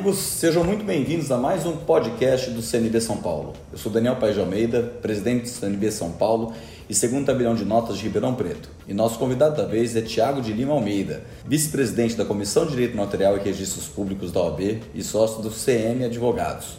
[0.00, 3.52] amigos, sejam muito bem-vindos a mais um podcast do CNB São Paulo.
[3.70, 6.54] Eu sou Daniel Paes de Almeida, presidente do CNB São Paulo
[6.88, 8.70] e segundo tabelião de notas de Ribeirão Preto.
[8.88, 12.96] E nosso convidado da vez é Tiago de Lima Almeida, vice-presidente da Comissão de Direito
[12.96, 16.78] Notarial e Registros Públicos da OAB e sócio do CM Advogados.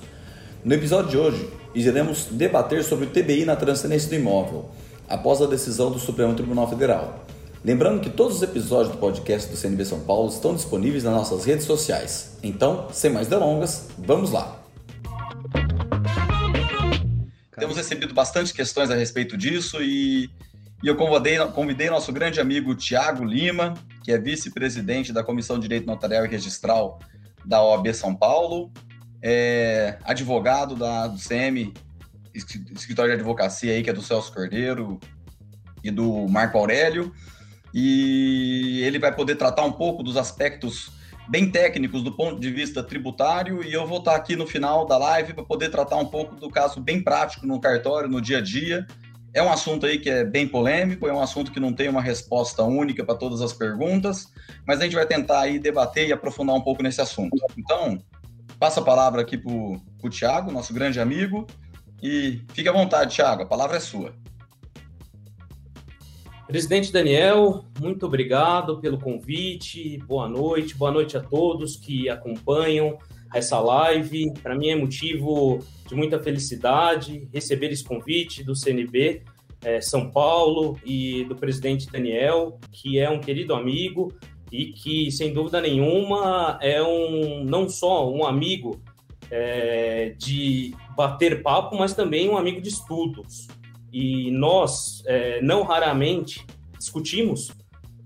[0.65, 4.71] No episódio de hoje, iremos debater sobre o TBI na transferência do imóvel,
[5.07, 7.20] após a decisão do Supremo Tribunal Federal.
[7.63, 11.45] Lembrando que todos os episódios do podcast do CNB São Paulo estão disponíveis nas nossas
[11.45, 12.39] redes sociais.
[12.41, 14.59] Então, sem mais delongas, vamos lá!
[17.55, 20.31] Temos recebido bastante questões a respeito disso e,
[20.81, 25.61] e eu convidei, convidei nosso grande amigo Tiago Lima, que é vice-presidente da Comissão de
[25.61, 26.97] Direito Notarial e Registral
[27.45, 28.71] da OAB São Paulo,
[29.21, 31.71] é advogado da, do CM,
[32.33, 34.99] escritório de advocacia aí, que é do Celso Cordeiro
[35.83, 37.13] e do Marco Aurélio
[37.73, 40.91] e ele vai poder tratar um pouco dos aspectos
[41.29, 44.97] bem técnicos do ponto de vista tributário e eu vou estar aqui no final da
[44.97, 48.41] live para poder tratar um pouco do caso bem prático no cartório, no dia a
[48.41, 48.85] dia.
[49.33, 52.01] É um assunto aí que é bem polêmico, é um assunto que não tem uma
[52.01, 54.27] resposta única para todas as perguntas,
[54.67, 57.37] mas a gente vai tentar aí debater e aprofundar um pouco nesse assunto.
[57.57, 57.97] Então,
[58.59, 61.47] passa a palavra aqui para o Tiago, nosso grande amigo,
[62.03, 64.13] e fique à vontade, Tiago, a palavra é sua.
[66.51, 69.97] Presidente Daniel, muito obrigado pelo convite.
[69.99, 72.97] Boa noite, boa noite a todos que acompanham
[73.33, 74.33] essa live.
[74.43, 79.21] Para mim é motivo de muita felicidade receber esse convite do CNB
[79.63, 84.13] é, São Paulo e do presidente Daniel, que é um querido amigo
[84.51, 88.77] e que, sem dúvida nenhuma, é um não só um amigo
[89.31, 93.47] é, de bater papo, mas também um amigo de estudos
[93.91, 96.45] e nós é, não raramente
[96.77, 97.51] discutimos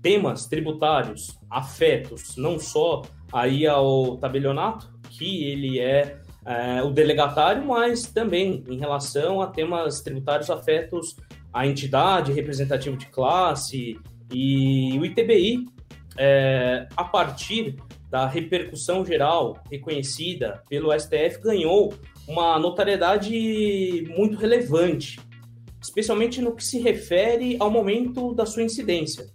[0.02, 8.04] temas tributários afetos não só aí ao tabelionato, que ele é, é, o delegatário, mas
[8.04, 11.16] também em relação a temas tributários afetos
[11.52, 13.98] à entidade representativa de classe
[14.32, 15.66] e o ITBI,
[16.18, 17.76] é, a partir
[18.10, 21.92] da repercussão geral reconhecida pelo STF, ganhou
[22.28, 25.18] uma notariedade muito relevante
[25.86, 29.26] especialmente no que se refere ao momento da sua incidência.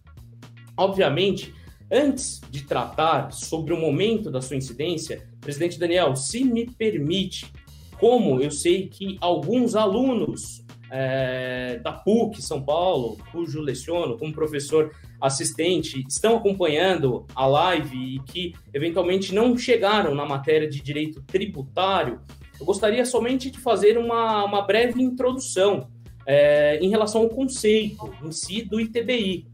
[0.76, 1.54] Obviamente,
[1.90, 7.52] antes de tratar sobre o momento da sua incidência, presidente Daniel, se me permite,
[8.00, 14.92] como eu sei que alguns alunos é, da PUC São Paulo, cujo leciono como professor
[15.22, 22.20] assistente, estão acompanhando a live e que eventualmente não chegaram na matéria de direito tributário,
[22.60, 25.88] eu gostaria somente de fazer uma, uma breve introdução
[26.32, 29.46] é, em relação ao conceito em si do ITBI.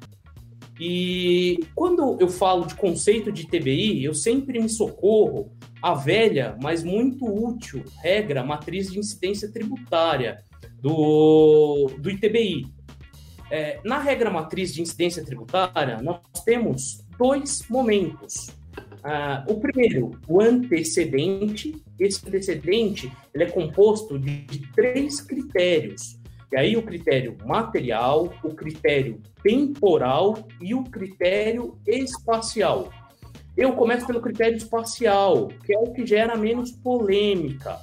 [0.79, 5.51] E quando eu falo de conceito de ITBI, eu sempre me socorro
[5.81, 10.37] à velha, mas muito útil regra matriz de incidência tributária
[10.79, 12.67] do, do ITBI.
[13.49, 18.51] É, na regra matriz de incidência tributária, nós temos dois momentos.
[19.03, 21.75] Ah, o primeiro, o antecedente.
[21.99, 26.16] Esse antecedente ele é composto de, de três critérios.
[26.51, 32.89] E aí o critério material, o critério temporal e o critério espacial.
[33.55, 37.81] Eu começo pelo critério espacial, que é o que gera menos polêmica.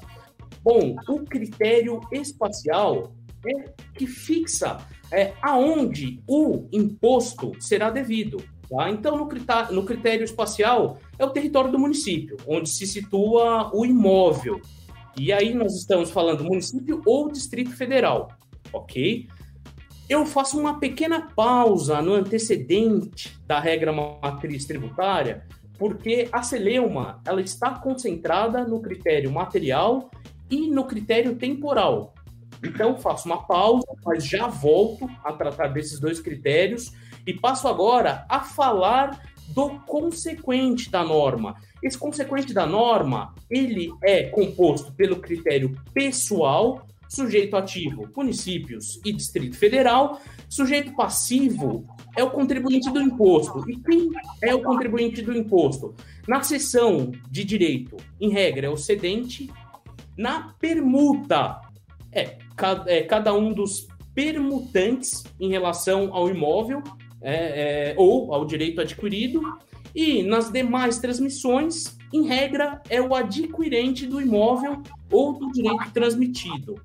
[0.63, 3.13] Bom, o critério espacial
[3.47, 4.79] é que fixa
[5.13, 8.43] é, aonde o imposto será devido.
[8.71, 8.89] Tá?
[8.89, 13.85] Então, no critério, no critério espacial, é o território do município, onde se situa o
[13.85, 14.59] imóvel.
[15.19, 18.31] E aí nós estamos falando município ou Distrito Federal
[18.75, 19.29] ok?
[20.09, 25.47] Eu faço uma pequena pausa no antecedente da regra matriz tributária,
[25.79, 30.11] porque a celeuma ela está concentrada no critério material
[30.51, 32.13] e no critério temporal.
[32.63, 36.93] Então, faço uma pausa, mas já volto a tratar desses dois critérios
[37.27, 41.57] e passo agora a falar do consequente da norma.
[41.83, 49.57] Esse consequente da norma, ele é composto pelo critério pessoal Sujeito ativo, municípios e Distrito
[49.57, 50.21] Federal.
[50.49, 51.87] Sujeito passivo
[52.17, 53.69] é o contribuinte do imposto.
[53.69, 54.11] E quem
[54.43, 55.95] é o contribuinte do imposto?
[56.27, 59.51] Na seção de direito, em regra, é o cedente.
[60.17, 61.61] Na permuta,
[62.13, 62.39] é,
[62.87, 66.83] é cada um dos permutantes em relação ao imóvel
[67.21, 69.43] é, é, ou ao direito adquirido.
[69.95, 76.81] E nas demais transmissões, em regra, é o adquirente do imóvel ou do direito transmitido.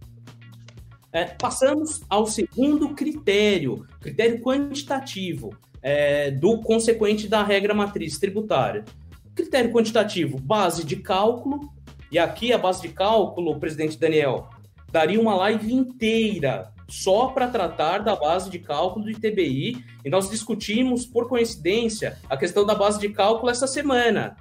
[1.11, 8.85] É, passamos ao segundo critério, critério quantitativo, é, do consequente da regra matriz tributária.
[9.33, 11.71] Critério quantitativo, base de cálculo,
[12.11, 14.49] e aqui a base de cálculo, presidente Daniel,
[14.91, 20.29] daria uma live inteira só para tratar da base de cálculo do ITBI, e nós
[20.29, 24.35] discutimos, por coincidência, a questão da base de cálculo essa semana.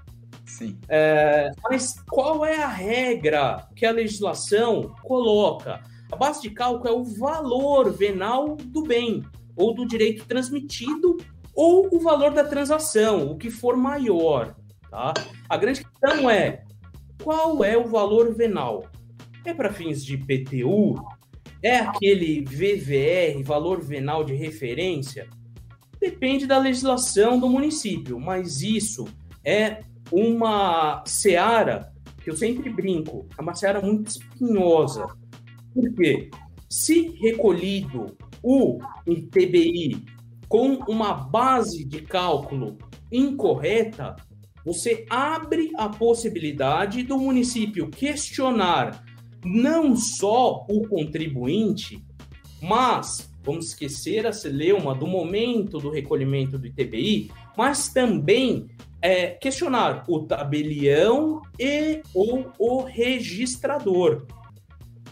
[0.47, 0.79] Sim.
[0.89, 5.83] É, mas qual é a regra que a legislação coloca?
[6.11, 9.25] A base de cálculo é o valor venal do bem
[9.57, 11.17] ou do direito transmitido
[11.55, 14.55] ou o valor da transação, o que for maior.
[14.91, 15.13] Tá?
[15.49, 16.63] A grande questão é
[17.23, 18.87] qual é o valor venal?
[19.45, 20.95] É para fins de PTU?
[21.63, 25.29] É aquele VVR, valor venal de referência?
[26.01, 29.07] Depende da legislação do município, mas isso
[29.45, 29.81] é
[30.13, 35.07] uma seara que eu sempre brinco, é uma seara muito espinhosa.
[35.79, 36.29] Por quê?
[36.69, 40.05] Se recolhido o ITBI
[40.49, 42.77] com uma base de cálculo
[43.13, 44.17] incorreta,
[44.65, 49.05] você abre a possibilidade do município questionar
[49.45, 52.05] não só o contribuinte,
[52.61, 58.67] mas, vamos esquecer a celeuma do momento do recolhimento do ITBI, mas também
[59.01, 64.27] é, questionar o tabelião e ou o registrador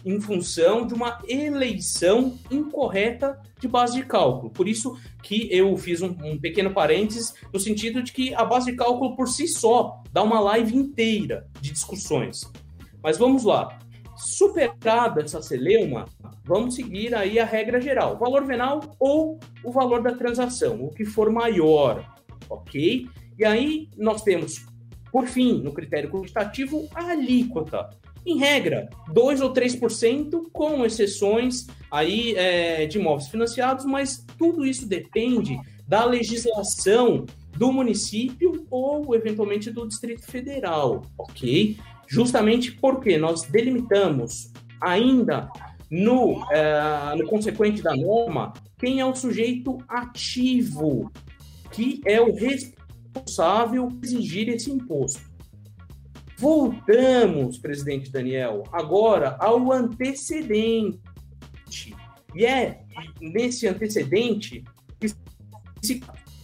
[0.05, 4.51] em função de uma eleição incorreta de base de cálculo.
[4.51, 8.71] Por isso que eu fiz um, um, pequeno parênteses no sentido de que a base
[8.71, 12.41] de cálculo por si só dá uma live inteira de discussões.
[13.03, 13.77] Mas vamos lá.
[14.15, 16.05] Superada essa celeuma,
[16.43, 21.05] vamos seguir aí a regra geral: valor venal ou o valor da transação, o que
[21.05, 22.03] for maior,
[22.49, 23.07] ok?
[23.37, 24.65] E aí nós temos,
[25.11, 27.89] por fim, no critério quantitativo, a alíquota.
[28.27, 34.85] Em regra, 2 ou 3%, com exceções aí é, de imóveis financiados, mas tudo isso
[34.85, 35.57] depende
[35.87, 37.25] da legislação
[37.55, 41.77] do município ou eventualmente do Distrito Federal, ok?
[42.05, 44.51] Justamente porque nós delimitamos
[44.81, 45.49] ainda
[45.89, 51.09] no, é, no consequente da norma quem é o sujeito ativo,
[51.71, 52.77] que é o responsável
[53.17, 55.26] responsável exigir esse imposto.
[56.37, 60.99] Voltamos, presidente Daniel, agora ao antecedente.
[62.35, 62.81] E é
[63.19, 64.63] nesse antecedente
[64.99, 65.07] que
[65.81, 66.01] se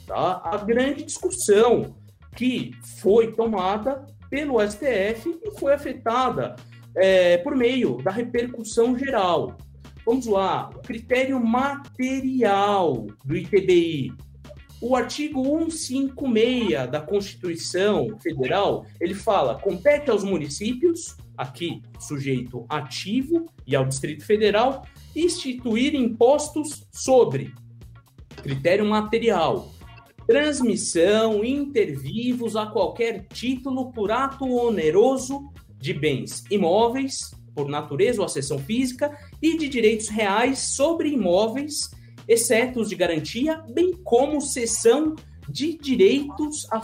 [0.08, 1.96] tá, a grande discussão
[2.36, 6.56] que foi tomada pelo STF e foi afetada
[6.96, 9.56] é, por meio da repercussão geral.
[10.04, 14.12] Vamos lá, o critério material do ITBI
[14.84, 15.42] o artigo
[15.72, 24.26] 156 da Constituição Federal, ele fala, compete aos municípios, aqui sujeito ativo, e ao Distrito
[24.26, 24.86] Federal,
[25.16, 27.54] instituir impostos sobre
[28.42, 29.72] critério material,
[30.28, 38.60] transmissão, intervivos a qualquer título por ato oneroso de bens imóveis, por natureza ou acessão
[38.60, 41.90] física, e de direitos reais sobre imóveis
[42.28, 45.16] exceto os de garantia, bem como cessão
[45.48, 46.82] de direitos à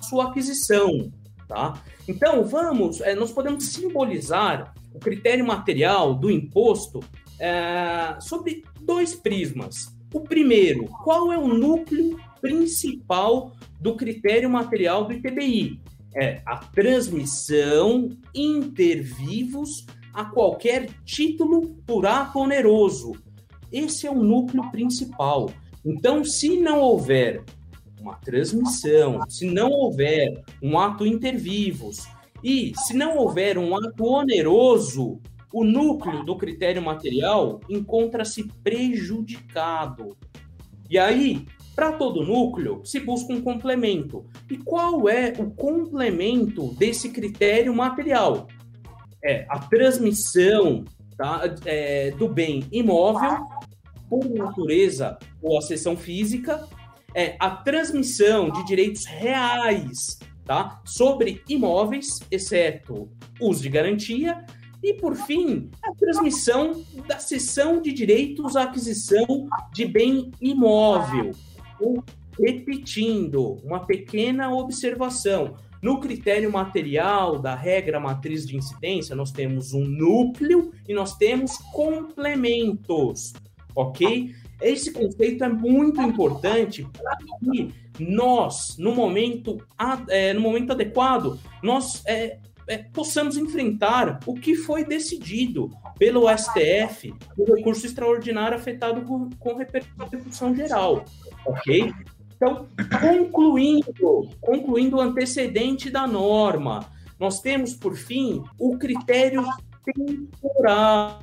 [0.00, 1.10] sua aquisição.
[1.46, 1.82] Tá?
[2.08, 7.00] Então, vamos, é, nós podemos simbolizar o critério material do imposto
[7.38, 9.96] é, sobre dois prismas.
[10.12, 15.80] O primeiro, qual é o núcleo principal do critério material do ITBI?
[16.14, 23.12] É a transmissão intervivos a qualquer título por ato oneroso,
[23.72, 25.50] esse é o núcleo principal.
[25.84, 27.42] Então, se não houver
[28.00, 32.06] uma transmissão, se não houver um ato intervivos
[32.42, 35.20] e se não houver um ato oneroso,
[35.52, 40.16] o núcleo do critério material encontra-se prejudicado.
[40.88, 44.24] E aí, para todo núcleo, se busca um complemento.
[44.50, 48.48] E qual é o complemento desse critério material?
[49.22, 50.84] É a transmissão
[51.20, 53.46] tá, é, do bem imóvel
[54.08, 55.60] por natureza ou a
[55.94, 56.66] física,
[57.14, 60.80] é a transmissão de direitos reais tá?
[60.84, 64.44] sobre imóveis, exceto os de garantia,
[64.82, 71.32] e, por fim, a transmissão da cessão de direitos à aquisição de bem imóvel.
[72.38, 75.56] repetindo, uma pequena observação.
[75.82, 81.56] No critério material da regra matriz de incidência, nós temos um núcleo e nós temos
[81.72, 83.32] complementos
[83.74, 84.34] ok?
[84.60, 89.58] Esse conceito é muito importante para que nós, no momento,
[90.08, 97.14] é, no momento adequado, nós é, é, possamos enfrentar o que foi decidido pelo STF,
[97.36, 101.04] o recurso extraordinário afetado com, com repercussão geral,
[101.44, 101.92] ok?
[102.42, 102.66] Então,
[102.98, 109.44] concluindo, concluindo o antecedente da norma, nós temos, por fim, o critério
[109.84, 111.20] temporal.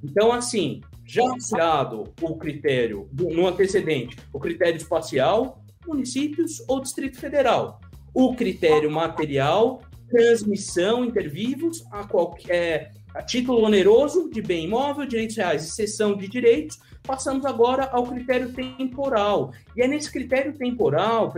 [0.00, 7.80] Então, assim, já tirado o critério no antecedente, o critério espacial, municípios ou Distrito Federal.
[8.14, 15.64] O critério material, transmissão intervivos a qualquer a título oneroso de bem imóvel, direitos reais
[15.64, 19.52] e cessão de direitos, passamos agora ao critério temporal.
[19.76, 21.32] E é nesse critério temporal,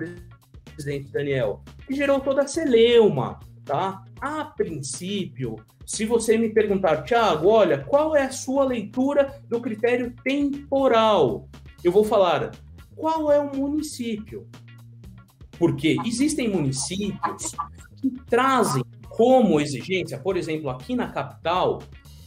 [0.74, 4.04] presidente Daniel, que gerou toda a celeuma, tá?
[4.20, 10.14] A princípio, se você me perguntar, Tiago, olha, qual é a sua leitura do critério
[10.22, 11.48] temporal?
[11.82, 12.52] Eu vou falar,
[12.94, 14.46] qual é o município?
[15.58, 17.54] Porque existem municípios
[18.00, 18.82] que trazem
[19.22, 21.80] como exigência, por exemplo, aqui na capital,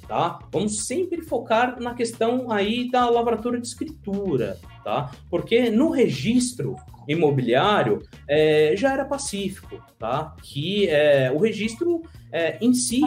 [0.08, 0.40] tá?
[0.50, 5.12] Vamos sempre focar na questão aí da lavratura de escritura, tá?
[5.30, 10.34] Porque no registro imobiliário é, já era pacífico, tá?
[10.42, 13.02] Que é, o registro é, em si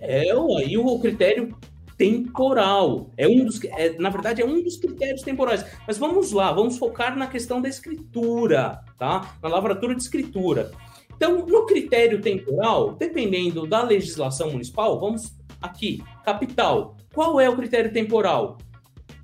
[0.00, 1.58] é aí o critério
[1.96, 3.10] temporal.
[3.16, 5.66] É um dos, é, na verdade, é um dos critérios temporais.
[5.88, 9.34] Mas vamos lá, vamos focar na questão da escritura, tá?
[9.42, 10.70] Na lavratura de escritura.
[11.18, 16.96] Então, no critério temporal, dependendo da legislação municipal, vamos aqui, capital.
[17.12, 18.56] Qual é o critério temporal?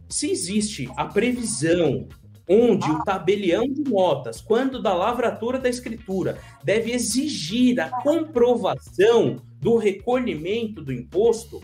[0.09, 2.09] Se existe a previsão
[2.51, 9.77] onde o tabelião de notas, quando da lavratura da escritura, deve exigir a comprovação do
[9.77, 11.63] recolhimento do imposto,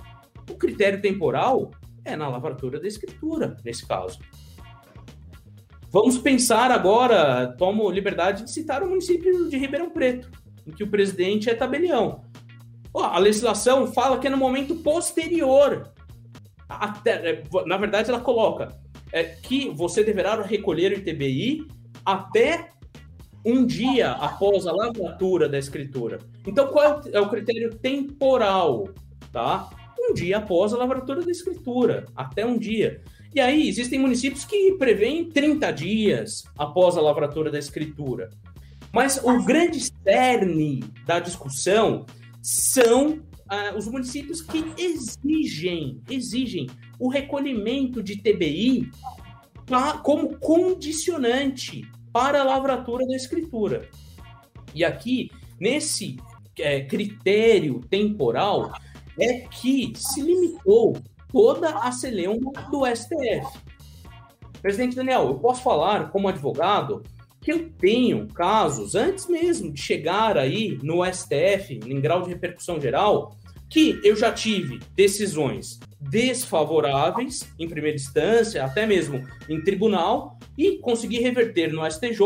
[0.49, 1.73] o critério temporal
[2.05, 4.21] é na lavratura da escritura, nesse caso.
[5.93, 10.31] Vamos pensar agora, tomo liberdade de citar o município de Ribeirão Preto,
[10.65, 12.25] em que o presidente é tabelião.
[12.95, 15.93] a legislação fala que é no momento posterior.
[16.69, 18.69] Até, é, na verdade, ela coloca
[19.13, 21.67] é, que você deverá recolher o ITBI
[22.07, 22.71] até
[23.45, 26.21] um dia após a lavratura da escritura.
[26.47, 28.89] Então, qual é o critério temporal?
[29.33, 29.69] Tá?
[29.99, 33.03] Um dia após a lavratura da escritura, até um dia.
[33.35, 38.31] E aí, existem municípios que prevêem 30 dias após a lavratura da escritura.
[38.93, 42.07] Mas o grande cerne da discussão
[42.43, 46.67] são uh, os municípios que exigem, exigem
[46.99, 48.91] o recolhimento de TBI
[49.65, 53.89] pra, como condicionante para a lavratura da escritura.
[54.75, 56.17] E aqui, nesse
[56.59, 58.73] é, critério temporal,
[59.19, 60.97] é que se limitou
[61.33, 63.59] toda a celeuma do STF.
[64.61, 67.03] Presidente Daniel, eu posso falar como advogado
[67.41, 72.79] que eu tenho casos, antes mesmo de chegar aí no STF, em grau de repercussão
[72.81, 73.35] geral,
[73.71, 81.21] que eu já tive decisões desfavoráveis em primeira instância, até mesmo em tribunal, e consegui
[81.21, 82.19] reverter no STJ,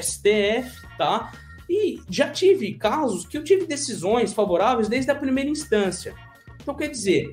[0.00, 1.32] STF, tá?
[1.68, 6.14] E já tive casos que eu tive decisões favoráveis desde a primeira instância.
[6.60, 7.32] Então, quer dizer,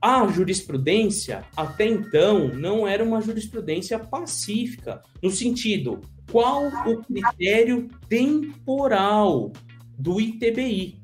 [0.00, 9.52] a jurisprudência, até então, não era uma jurisprudência pacífica, no sentido, qual o critério temporal
[9.98, 10.98] do ITBI?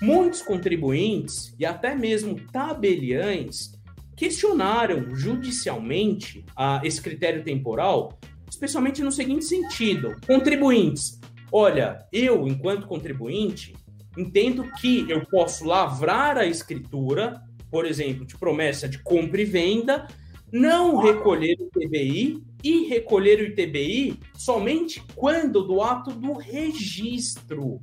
[0.00, 3.78] Muitos contribuintes e até mesmo tabeliães
[4.16, 11.20] questionaram judicialmente a, esse critério temporal, especialmente no seguinte sentido: contribuintes,
[11.52, 13.74] olha, eu, enquanto contribuinte,
[14.16, 20.06] entendo que eu posso lavrar a escritura por exemplo, de promessa de compra e venda,
[20.50, 27.80] não recolher o ITBI e recolher o ITBI somente quando do ato do registro.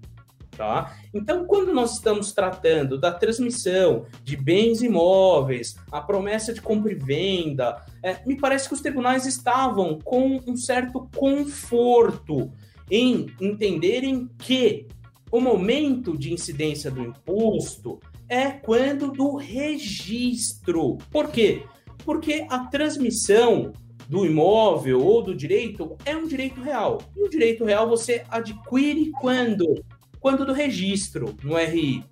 [0.55, 0.97] Tá?
[1.13, 6.95] Então, quando nós estamos tratando da transmissão de bens imóveis, a promessa de compra e
[6.95, 12.51] venda, é, me parece que os tribunais estavam com um certo conforto
[12.89, 14.87] em entenderem que
[15.29, 20.97] o momento de incidência do imposto é quando do registro.
[21.11, 21.63] Por quê?
[22.03, 23.71] Porque a transmissão
[24.07, 27.01] do imóvel ou do direito é um direito real.
[27.15, 29.83] E o direito real você adquire quando?
[30.19, 32.03] Quando do registro no RI.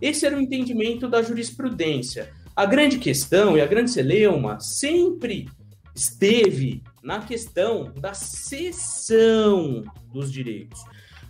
[0.00, 2.32] Esse era o entendimento da jurisprudência.
[2.56, 5.48] A grande questão e a grande celeuma sempre
[5.94, 10.80] esteve na questão da cessão dos direitos.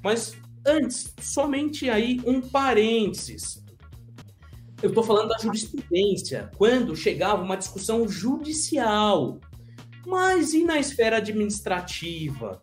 [0.03, 3.63] Mas antes, somente aí um parênteses.
[4.83, 9.39] Eu estou falando da jurisprudência, quando chegava uma discussão judicial.
[10.07, 12.63] Mas e na esfera administrativa?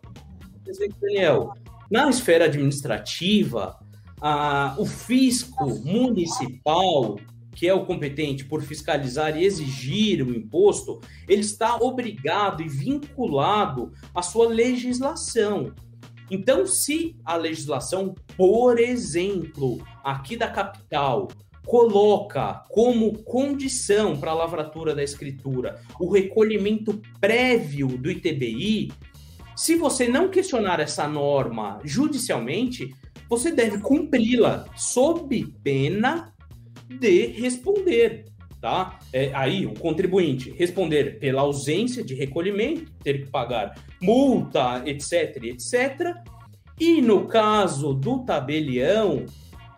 [1.00, 1.52] Daniel,
[1.88, 3.78] na esfera administrativa,
[4.20, 7.18] a, o fisco municipal,
[7.54, 13.92] que é o competente por fiscalizar e exigir o imposto, ele está obrigado e vinculado
[14.12, 15.72] à sua legislação.
[16.30, 21.28] Então, se a legislação, por exemplo, aqui da capital,
[21.66, 28.92] coloca como condição para a lavratura da escritura o recolhimento prévio do ITBI,
[29.56, 32.94] se você não questionar essa norma judicialmente,
[33.28, 36.32] você deve cumpri-la sob pena
[36.88, 38.24] de responder,
[38.60, 38.98] tá?
[39.12, 46.14] É, aí o contribuinte responder pela ausência de recolhimento, ter que pagar multa, etc, etc.
[46.80, 49.26] E no caso do tabelião,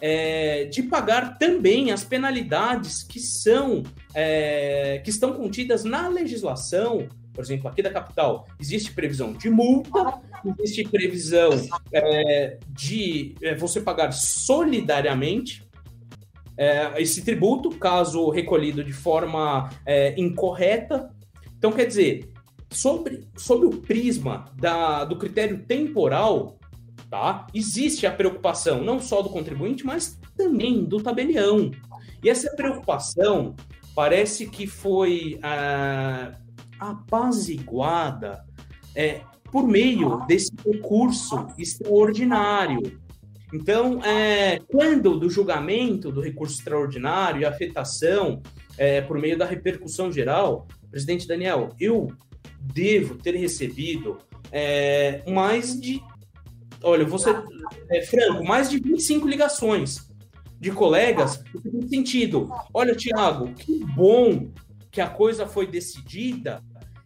[0.00, 3.82] é, de pagar também as penalidades que são
[4.14, 10.20] é, que estão contidas na legislação por exemplo, aqui da capital, existe previsão de multa,
[10.58, 11.50] existe previsão
[11.90, 15.64] é, de é, você pagar solidariamente
[16.54, 21.10] é, esse tributo, caso recolhido de forma é, incorreta.
[21.56, 22.28] Então, quer dizer,
[22.68, 26.58] sobre, sobre o prisma da, do critério temporal,
[27.10, 27.46] tá?
[27.52, 31.70] existe a preocupação não só do contribuinte, mas também do tabelião.
[32.22, 33.54] E essa preocupação
[33.94, 36.32] parece que foi ah,
[36.78, 38.44] apaziguada
[38.94, 43.00] é, por meio desse recurso extraordinário.
[43.52, 48.40] Então, é, quando do julgamento do recurso extraordinário e afetação
[48.78, 52.12] é, por meio da repercussão geral, presidente Daniel, eu
[52.60, 54.18] devo ter recebido
[54.52, 56.02] é, mais de.
[56.82, 57.30] Olha, você
[57.90, 60.08] é, franco, mais de 25 ligações
[60.58, 62.50] de colegas no sentido.
[62.72, 64.50] Olha, Tiago, que bom
[64.90, 66.62] que a coisa foi decidida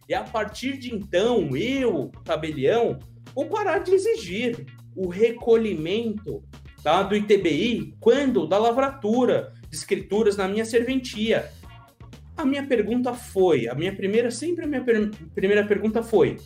[0.07, 2.99] e a partir de então, eu, tabelião,
[3.33, 4.65] vou parar de exigir
[4.95, 6.43] o recolhimento
[6.83, 11.51] tá, do ITBI quando da lavratura de escrituras na minha serventia.
[12.37, 16.37] A minha pergunta foi, a minha primeira, sempre a minha per primeira pergunta foi: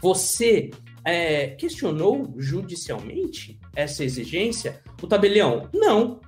[0.00, 0.70] você
[1.04, 4.82] é, questionou judicialmente essa exigência?
[5.02, 6.20] O tabelião, não,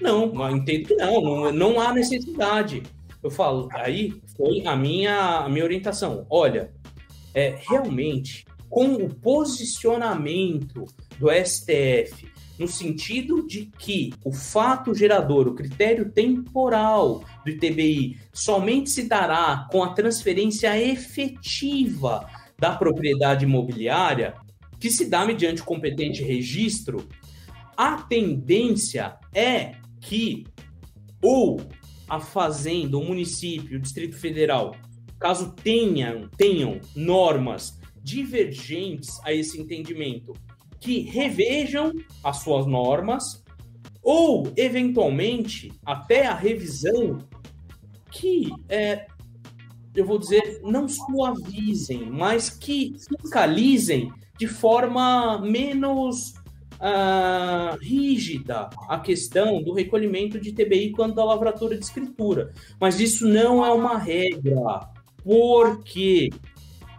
[0.00, 2.82] não, entendo que não, não, não há necessidade.
[3.22, 6.26] Eu falo, aí foi a minha, a minha orientação.
[6.30, 6.72] Olha,
[7.34, 10.86] é, realmente, com o posicionamento
[11.18, 18.90] do STF, no sentido de que o fato gerador, o critério temporal do ITBI, somente
[18.90, 22.28] se dará com a transferência efetiva
[22.60, 24.34] da propriedade imobiliária,
[24.78, 27.08] que se dá mediante competente registro,
[27.76, 30.44] a tendência é que
[31.22, 31.60] ou
[32.08, 34.74] a fazenda, o município, o Distrito Federal,
[35.18, 40.34] caso tenham, tenham normas divergentes a esse entendimento,
[40.80, 41.92] que revejam
[42.24, 43.44] as suas normas
[44.02, 47.18] ou, eventualmente, até a revisão
[48.10, 49.06] que, é,
[49.94, 56.34] eu vou dizer, não suavizem, mas que fiscalizem de forma menos
[56.80, 62.52] uh, rígida a questão do recolhimento de TBI quanto à lavratura de escritura.
[62.80, 64.88] Mas isso não é uma regra,
[65.22, 66.30] porque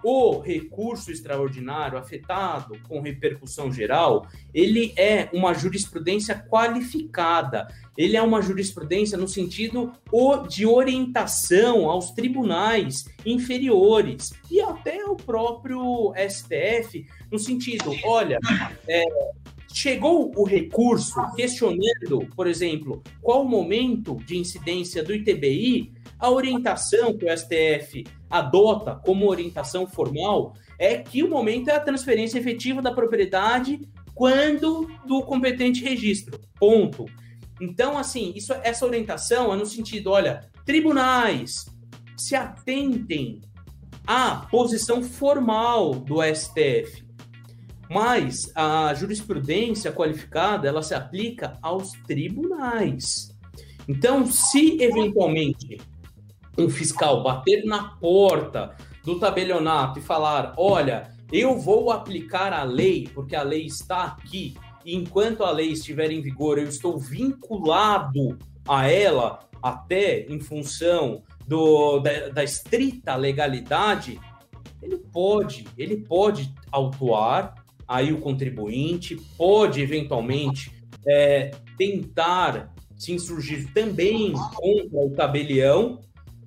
[0.04, 7.68] o recurso extraordinário afetado com repercussão geral, ele é uma jurisprudência qualificada.
[7.98, 9.92] Ele é uma jurisprudência no sentido
[10.48, 18.40] de orientação aos tribunais inferiores e até ao próprio STF, no sentido, olha,
[18.88, 19.04] é,
[19.74, 27.18] Chegou o recurso questionando, por exemplo, qual o momento de incidência do ITBI, a orientação
[27.18, 32.82] que o STF adota como orientação formal é que o momento é a transferência efetiva
[32.82, 33.82] da propriedade
[34.14, 36.40] quando do competente registro.
[36.60, 37.06] Ponto.
[37.60, 41.66] Então, assim, isso, essa orientação é no sentido, olha, tribunais
[42.16, 43.42] se atentem
[44.06, 47.04] à posição formal do STF.
[47.90, 53.36] Mas a jurisprudência qualificada, ela se aplica aos tribunais.
[53.88, 55.82] Então, se eventualmente
[56.58, 63.10] um fiscal bater na porta do tabelionato e falar: olha, eu vou aplicar a lei,
[63.14, 68.38] porque a lei está aqui, e enquanto a lei estiver em vigor, eu estou vinculado
[68.68, 74.20] a ela, até em função do, da, da estrita legalidade,
[74.82, 77.56] ele pode, ele pode autuar
[77.92, 80.72] aí o contribuinte pode eventualmente
[81.06, 86.00] é, tentar se insurgir também contra o tabelião,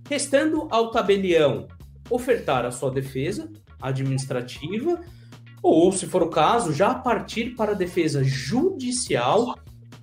[0.09, 1.67] restando ao tabelião
[2.11, 5.01] ofertar a sua defesa administrativa
[5.63, 9.59] ou, se for o caso, já partir para a defesa judicial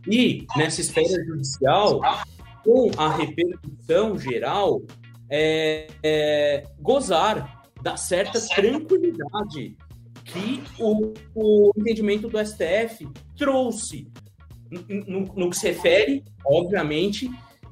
[0.07, 2.01] e, nessa esfera judicial,
[2.63, 4.81] com a repercussão geral,
[5.29, 9.77] é, é, gozar da certa tranquilidade
[10.25, 14.07] que o, o entendimento do STF trouxe
[14.69, 17.29] no, no, que se refere, obviamente,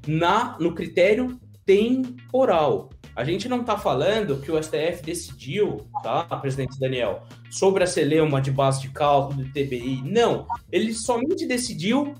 [0.08, 1.40] na, no critério
[1.70, 2.90] temporal.
[3.16, 8.42] A gente não está falando que o STF decidiu, tá, presidente Daniel, sobre a celeuma
[8.42, 10.02] de base de cálculo do TBI.
[10.04, 12.16] Não, ele somente decidiu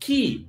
[0.00, 0.48] que,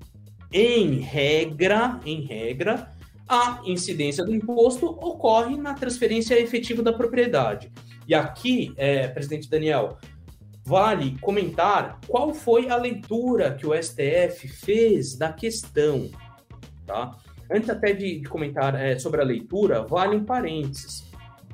[0.53, 2.95] em regra, em regra,
[3.27, 7.69] a incidência do imposto ocorre na transferência efetiva da propriedade.
[8.07, 9.97] E aqui, é, presidente Daniel,
[10.63, 16.09] vale comentar qual foi a leitura que o STF fez da questão,
[16.85, 17.17] tá?
[17.51, 21.05] Antes até de, de comentar é, sobre a leitura, vale um parênteses.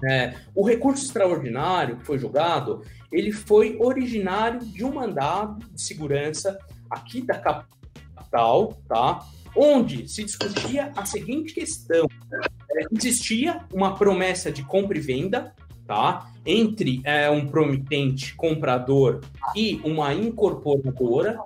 [0.04, 6.58] É, o recurso extraordinário que foi julgado, ele foi originário de um mandado de segurança
[6.90, 9.20] aqui da capital, tá?
[9.56, 12.08] Onde se discutia a seguinte questão:
[12.72, 15.54] é, existia uma promessa de compra e venda,
[15.86, 16.32] tá?
[16.46, 19.22] Entre é, um promitente comprador
[19.56, 21.38] e uma incorporadora,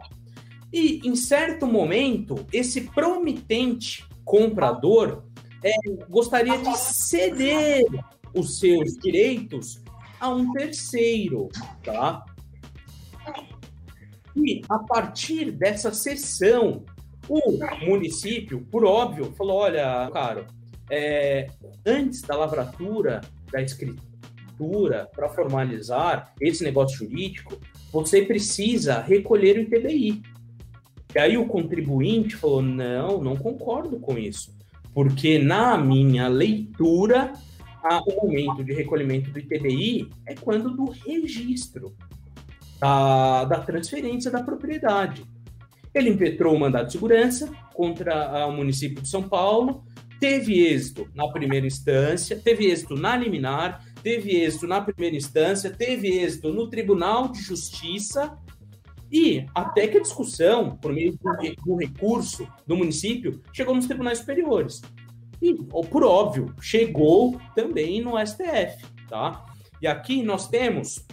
[0.72, 5.24] e em certo momento esse promitente comprador
[5.64, 5.72] é,
[6.10, 7.86] gostaria de ceder
[8.34, 9.82] os seus direitos
[10.20, 11.50] a um terceiro,
[11.84, 12.26] tá?
[14.36, 16.84] E a partir dessa sessão,
[17.30, 17.40] o
[17.86, 20.46] município, por óbvio, falou: olha, caro,
[20.90, 21.48] é,
[21.86, 27.60] antes da lavratura da escritura para formalizar esse negócio jurídico,
[27.92, 30.22] você precisa recolher o ITBI.
[31.16, 34.54] E aí o contribuinte falou: não, não concordo com isso,
[34.94, 37.32] porque na minha leitura,
[37.82, 41.96] a, o momento de recolhimento do ITBI é quando do registro
[42.82, 45.24] da, da transferência da propriedade.
[45.94, 49.86] Ele impetrou o mandado de segurança contra o município de São Paulo,
[50.20, 56.10] teve êxito na primeira instância, teve êxito na liminar, teve êxito na primeira instância, teve
[56.10, 58.38] êxito no Tribunal de Justiça
[59.18, 61.18] e até que a discussão, por meio
[61.66, 64.82] do, recurso do município, chegou nos tribunais superiores.
[65.42, 69.46] E, por óbvio, chegou também no STF, tá?
[69.82, 71.06] E aqui nós temos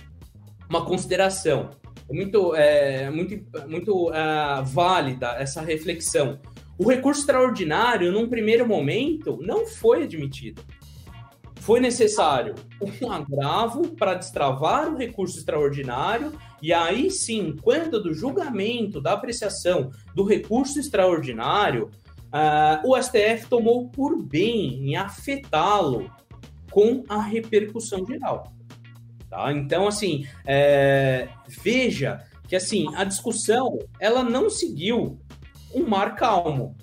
[0.68, 1.70] uma consideração
[2.10, 6.40] muito, é, muito, muito uh, válida essa reflexão.
[6.76, 10.60] O recurso extraordinário, num primeiro momento, não foi admitido.
[11.62, 19.00] Foi necessário um agravo para destravar o recurso extraordinário e aí sim, quando do julgamento,
[19.00, 21.88] da apreciação do recurso extraordinário,
[22.32, 26.10] uh, o STF tomou por bem em afetá-lo
[26.68, 28.52] com a repercussão geral.
[29.30, 29.52] Tá?
[29.52, 31.28] Então, assim, é,
[31.62, 35.16] veja que assim a discussão ela não seguiu
[35.72, 36.74] um mar calmo.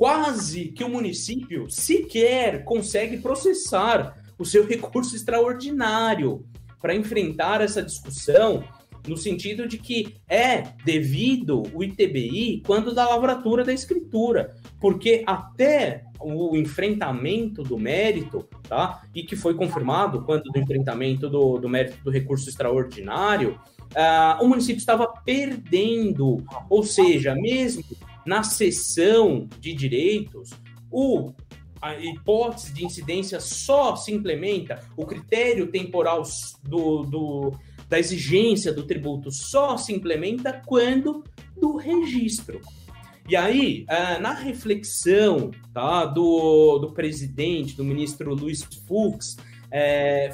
[0.00, 6.42] Quase que o município sequer consegue processar o seu recurso extraordinário
[6.80, 8.64] para enfrentar essa discussão
[9.06, 16.04] no sentido de que é devido o ITBI quando da lavratura da escritura, porque até
[16.18, 19.02] o enfrentamento do mérito, tá?
[19.14, 23.60] E que foi confirmado quando do enfrentamento do, do mérito do recurso extraordinário,
[23.90, 27.84] uh, o município estava perdendo, ou seja, mesmo
[28.26, 30.50] na cessão de direitos,
[30.90, 31.32] o
[31.80, 36.22] a hipótese de incidência só se implementa, o critério temporal
[36.62, 37.52] do, do
[37.88, 41.24] da exigência do tributo só se implementa quando
[41.56, 42.60] do registro.
[43.28, 49.36] E aí, ah, na reflexão tá, do, do presidente, do ministro Luiz Fux,
[49.72, 50.30] é,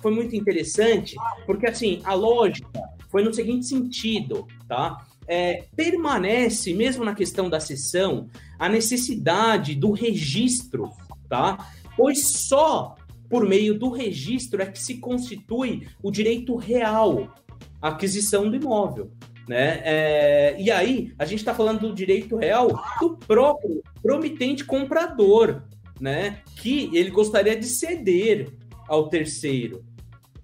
[0.00, 1.16] foi muito interessante,
[1.46, 5.06] porque assim, a lógica foi no seguinte sentido, tá?
[5.32, 10.90] É, permanece, mesmo na questão da sessão, a necessidade do registro,
[11.28, 11.70] tá?
[11.96, 12.96] Pois só
[13.28, 17.32] por meio do registro é que se constitui o direito real
[17.80, 19.12] à aquisição do imóvel.
[19.48, 19.80] Né?
[19.84, 22.68] É, e aí, a gente está falando do direito real
[23.00, 25.62] do próprio promitente comprador,
[26.00, 26.40] né?
[26.56, 28.52] que ele gostaria de ceder
[28.88, 29.84] ao terceiro.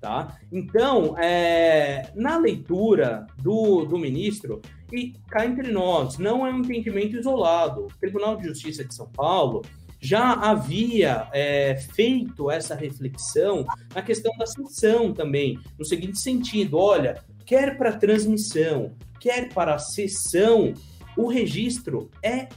[0.00, 0.38] Tá?
[0.52, 4.60] Então, é, na leitura do, do ministro,
[4.92, 7.86] e cá entre nós, não é um entendimento isolado.
[7.86, 9.62] O Tribunal de Justiça de São Paulo
[10.00, 17.22] já havia é, feito essa reflexão na questão da sanção também, no seguinte sentido: olha,
[17.44, 20.74] quer para transmissão, quer para sessão,
[21.16, 22.48] o registro é,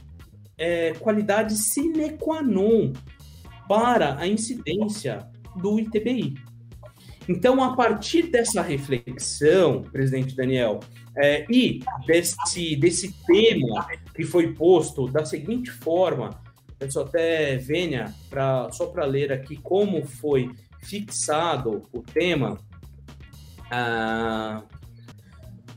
[0.58, 2.92] é qualidade sine qua non
[3.66, 6.34] para a incidência do ITBI.
[7.30, 10.80] Então, a partir dessa reflexão, presidente Daniel,
[11.16, 16.42] é, e desse, desse tema que foi posto da seguinte forma,
[16.80, 20.50] eu só até venha pra, só para ler aqui como foi
[20.82, 22.58] fixado o tema.
[23.70, 24.64] Ah,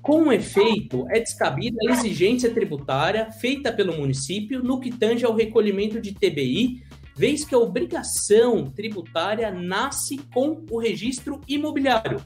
[0.02, 6.02] com efeito, é descabida a exigência tributária feita pelo município no que tange ao recolhimento
[6.02, 6.82] de TBI,
[7.15, 12.21] vez que a obrigação tributária nasce com o registro imobiliário,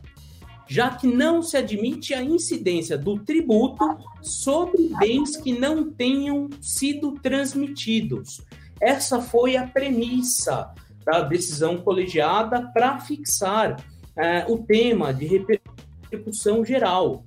[0.67, 7.13] já que não se admite a incidência do tributo sobre bens que não tenham sido
[7.13, 8.41] transmitidos.
[8.79, 10.73] Essa foi a premissa
[11.05, 13.81] da decisão colegiada para fixar
[14.15, 17.23] é, o tema de repercussão geral.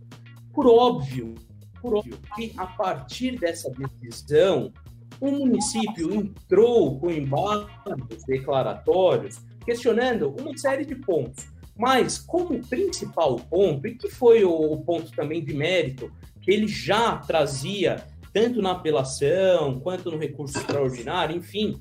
[0.53, 1.35] Por óbvio,
[1.81, 4.73] por óbvio que a partir dessa decisão,
[5.21, 11.47] o município entrou com embargos declaratórios questionando uma série de pontos.
[11.77, 16.11] Mas, como principal ponto, e que foi o, ponto também de mérito,
[16.43, 21.81] que ele já trazia tanto na apelação quanto no recurso extraordinário, enfim,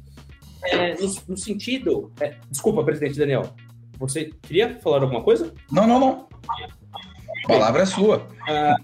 [0.63, 2.11] é, no, no, sentido.
[2.19, 3.53] É, desculpa, presidente Daniel,
[3.97, 5.53] você queria falar alguma coisa?
[5.71, 6.29] Não, não, não.
[7.45, 8.27] A palavra é sua.
[8.47, 8.75] Ah,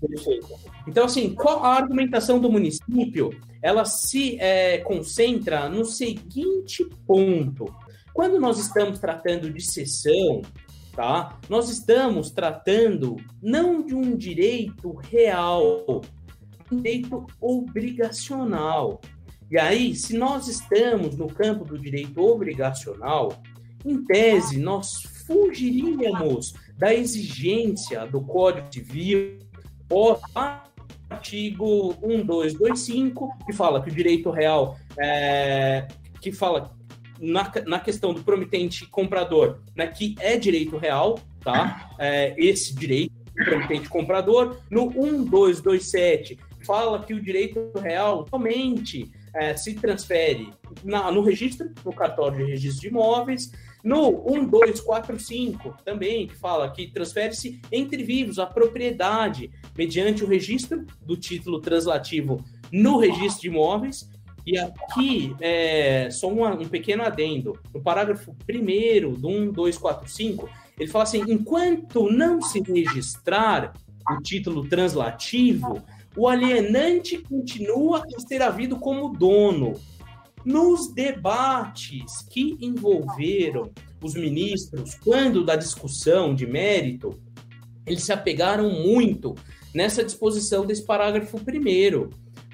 [0.00, 0.71] perfeito.
[0.86, 3.30] Então, assim, qual a argumentação do município?
[3.62, 7.66] Ela se é, concentra no seguinte ponto.
[8.12, 10.42] Quando nós estamos tratando de sessão,
[10.94, 11.38] tá?
[11.48, 16.02] Nós estamos tratando não de um direito real,
[16.70, 19.00] um direito obrigacional.
[19.50, 23.40] E aí, se nós estamos no campo do direito obrigacional,
[23.84, 29.38] em tese, nós fugiríamos da exigência do Código Civil,
[31.12, 35.86] artigo 1225, que fala que o direito real, é,
[36.20, 36.74] que fala
[37.20, 41.90] na, na questão do promitente comprador, né, que é direito real, tá?
[41.98, 44.60] É, esse direito do promitente comprador.
[44.70, 50.52] No 1227, fala que o direito real somente é, se transfere
[50.84, 53.52] na, no registro, no cartório de registro de imóveis.
[53.82, 61.16] No 1245, também, que fala que transfere-se entre vivos a propriedade mediante o registro do
[61.16, 64.08] título translativo no registro de imóveis
[64.46, 67.58] e aqui, é, só um, um pequeno adendo.
[67.72, 73.72] No parágrafo 1 do 1245, ele fala assim: enquanto não se registrar
[74.10, 75.82] o título translativo,
[76.16, 79.74] o alienante continua a ser havido como dono.
[80.44, 83.70] Nos debates que envolveram
[84.02, 87.20] os ministros, quando da discussão de mérito,
[87.86, 89.34] eles se apegaram muito
[89.74, 92.10] nessa disposição desse parágrafo primeiro.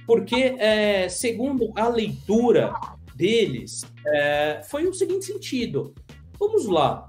[0.07, 2.72] Porque, é, segundo a leitura
[3.14, 5.94] deles, é, foi o seguinte sentido:
[6.38, 7.07] vamos lá,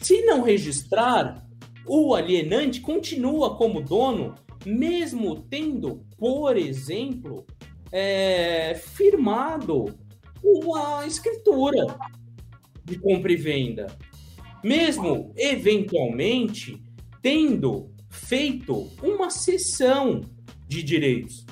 [0.00, 1.46] se não registrar,
[1.86, 7.44] o alienante continua como dono, mesmo tendo, por exemplo,
[7.92, 9.98] é, firmado
[10.42, 11.86] uma escritura
[12.84, 13.86] de compra e venda,
[14.62, 16.82] mesmo eventualmente
[17.22, 20.22] tendo feito uma cessão
[20.66, 21.44] de direitos.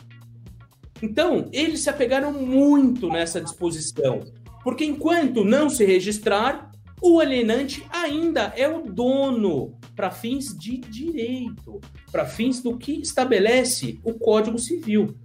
[1.03, 4.21] Então, eles se apegaram muito nessa disposição,
[4.65, 11.81] porque enquanto não se registrar, o alienante ainda é o dono para fins de direito,
[12.11, 15.17] para fins do que estabelece o Código Civil.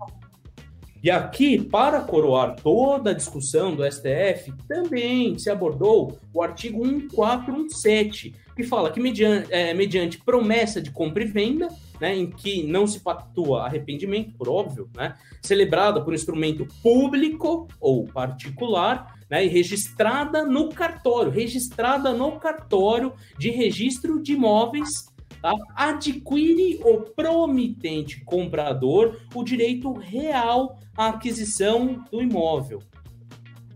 [1.04, 8.34] E aqui, para coroar toda a discussão do STF, também se abordou o artigo 1417,
[8.56, 11.68] que fala que, mediante, é, mediante promessa de compra e venda,
[12.00, 18.06] né, em que não se pactua arrependimento, por óbvio, né, celebrada por instrumento público ou
[18.06, 25.13] particular, né, e registrada no cartório, registrada no cartório de registro de imóveis,
[25.44, 32.80] tá, adquire o promitente comprador o direito real à aquisição do imóvel.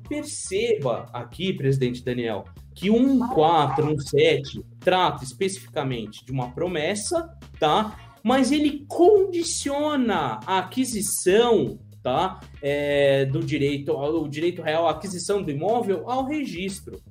[0.07, 8.07] Perceba aqui, presidente Daniel, que 1417 trata especificamente de uma promessa, tá?
[8.23, 15.51] mas ele condiciona a aquisição tá, é, do direito, o direito real, a aquisição do
[15.51, 17.01] imóvel ao registro.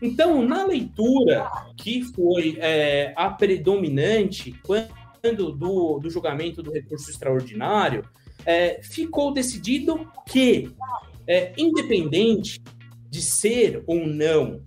[0.00, 8.04] Então, na leitura que foi é, a predominante quando do, do julgamento do recurso extraordinário,
[8.46, 10.70] é, ficou decidido que,
[11.26, 12.60] é, independente
[13.10, 14.62] de ser ou não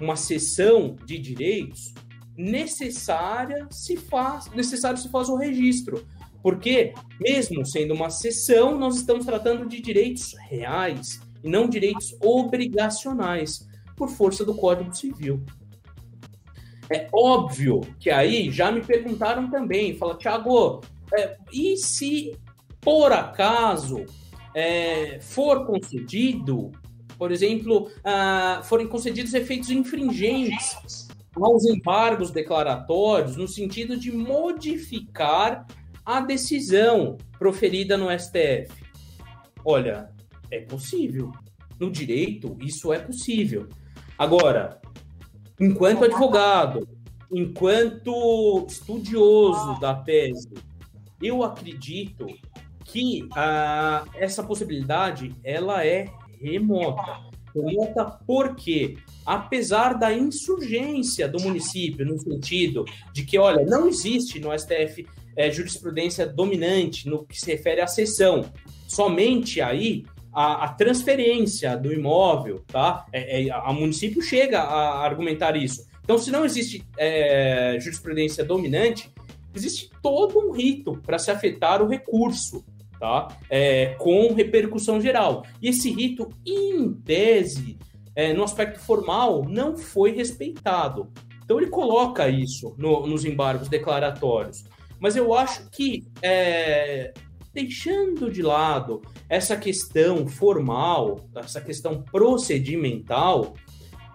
[0.00, 1.94] uma cessão de direitos,
[2.36, 6.06] necessária se faz, necessário se faz o registro.
[6.40, 13.67] Porque, mesmo sendo uma sessão, nós estamos tratando de direitos reais e não direitos obrigacionais,
[13.98, 15.44] por força do Código Civil.
[16.90, 20.80] É óbvio que aí já me perguntaram também, fala, Thiago,
[21.12, 22.34] é, e se
[22.80, 24.06] por acaso
[24.54, 26.72] é, for concedido,
[27.18, 35.66] por exemplo, ah, forem concedidos efeitos infringentes aos embargos declaratórios, no sentido de modificar
[36.04, 38.72] a decisão proferida no STF?
[39.64, 40.10] Olha,
[40.50, 41.32] é possível.
[41.78, 43.68] No direito, isso é possível.
[44.18, 44.80] Agora,
[45.60, 46.88] enquanto advogado,
[47.30, 50.48] enquanto estudioso da tese,
[51.22, 52.26] eu acredito
[52.84, 56.06] que ah, essa possibilidade ela é
[56.40, 57.28] remota.
[57.54, 64.56] Remota porque, apesar da insurgência do município, no sentido de que, olha, não existe no
[64.58, 68.44] STF é, jurisprudência dominante no que se refere à cessão,
[68.88, 70.04] somente aí
[70.38, 73.04] a, a transferência do imóvel, tá?
[73.12, 75.84] É, é, a município chega a argumentar isso.
[76.00, 79.12] Então, se não existe é, jurisprudência dominante,
[79.52, 82.64] existe todo um rito para se afetar o recurso,
[83.00, 83.36] tá?
[83.50, 85.44] É, com repercussão geral.
[85.60, 87.76] E esse rito, em tese,
[88.14, 91.08] é, no aspecto formal, não foi respeitado.
[91.42, 94.64] Então ele coloca isso no, nos embargos declaratórios.
[95.00, 97.12] Mas eu acho que, é,
[97.58, 103.54] deixando de lado essa questão formal, essa questão procedimental,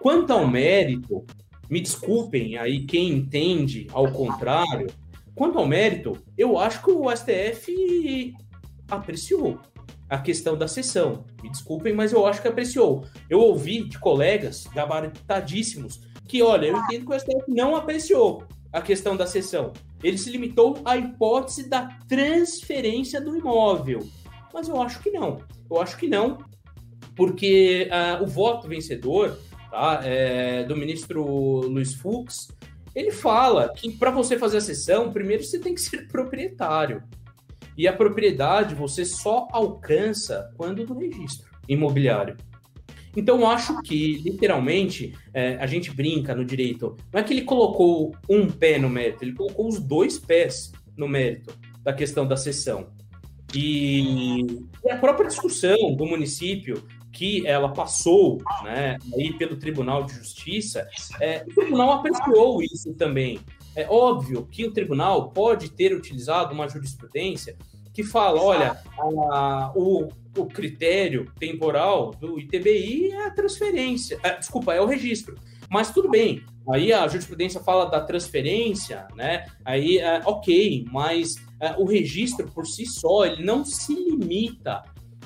[0.00, 1.26] quanto ao mérito,
[1.68, 4.86] me desculpem aí quem entende ao contrário,
[5.34, 8.34] quanto ao mérito, eu acho que o STF
[8.90, 9.60] apreciou
[10.08, 11.24] a questão da sessão.
[11.42, 13.04] Me desculpem, mas eu acho que apreciou.
[13.28, 18.82] Eu ouvi de colegas gabaritadíssimos que, olha, eu entendo que o STF não apreciou a
[18.82, 19.72] questão da sessão.
[20.02, 24.00] Ele se limitou à hipótese da transferência do imóvel.
[24.52, 25.40] Mas eu acho que não.
[25.70, 26.38] Eu acho que não,
[27.14, 29.38] porque uh, o voto vencedor
[29.70, 32.48] tá, é, do ministro Luiz Fux,
[32.94, 37.02] ele fala que para você fazer a sessão, primeiro você tem que ser proprietário.
[37.78, 42.36] E a propriedade você só alcança quando do registro imobiliário.
[43.16, 46.96] Então, acho que, literalmente, é, a gente brinca no direito.
[47.12, 51.08] Não é que ele colocou um pé no mérito, ele colocou os dois pés no
[51.08, 52.88] mérito da questão da sessão.
[53.54, 54.40] E,
[54.84, 60.88] e a própria discussão do município que ela passou né, aí pelo Tribunal de Justiça,
[61.20, 63.38] é, o tribunal apreciou isso também.
[63.76, 67.56] É óbvio que o tribunal pode ter utilizado uma jurisprudência
[67.94, 74.74] que fala, olha, a, o, o critério temporal do ITBI é a transferência, é, desculpa,
[74.74, 75.38] é o registro.
[75.70, 79.46] Mas tudo bem, aí a jurisprudência fala da transferência, né?
[79.64, 84.82] Aí, é, ok, mas é, o registro por si só, ele não se limita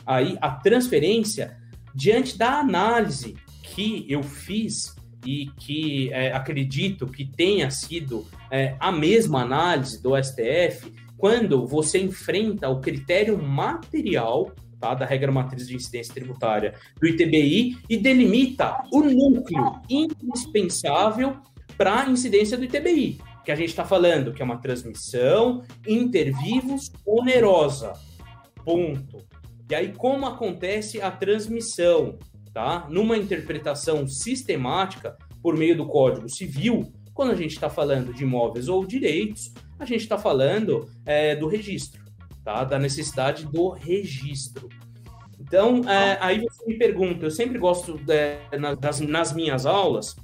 [0.06, 1.56] aí à transferência
[1.94, 8.92] diante da análise que eu fiz e que é, acredito que tenha sido é, a
[8.92, 14.50] mesma análise do STF, quando você enfrenta o critério material
[14.80, 21.36] tá, da regra matriz de incidência tributária do ITBI e delimita o núcleo indispensável
[21.76, 26.90] para a incidência do ITBI, que a gente está falando que é uma transmissão intervivos
[27.04, 27.92] onerosa.
[28.64, 29.18] Ponto.
[29.70, 32.16] E aí, como acontece a transmissão?
[32.58, 32.88] tá?
[32.90, 38.68] Numa interpretação sistemática por meio do Código Civil, quando a gente está falando de imóveis
[38.68, 42.00] ou direitos, a gente está falando é, do registro,
[42.44, 42.64] tá?
[42.64, 44.68] Da necessidade do registro.
[45.40, 50.16] Então, é, aí você me pergunta, eu sempre gosto é, nas, nas, minhas aulas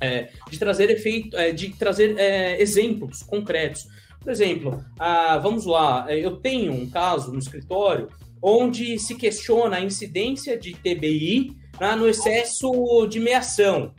[0.00, 3.86] é, de trazer efeito, é, de trazer é, exemplos concretos.
[4.20, 8.08] Por exemplo, ah, vamos lá, eu tenho um caso no escritório
[8.42, 13.94] onde se questiona a incidência de TBI né, no excesso de meação,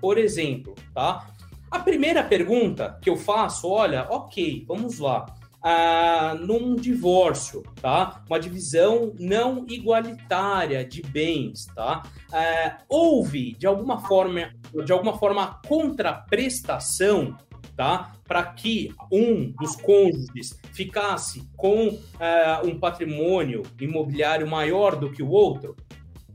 [0.00, 1.28] por exemplo, tá?
[1.70, 5.26] A primeira pergunta que eu faço, olha, ok, vamos lá.
[5.62, 8.22] Ah, num divórcio, tá?
[8.28, 12.04] Uma divisão não igualitária de bens, tá?
[12.32, 14.52] Ah, houve de alguma forma,
[14.84, 17.36] de alguma forma, contraprestação
[17.76, 18.12] tá?
[18.26, 25.28] Para que um dos cônjuges ficasse com uh, um patrimônio imobiliário maior do que o
[25.28, 25.76] outro.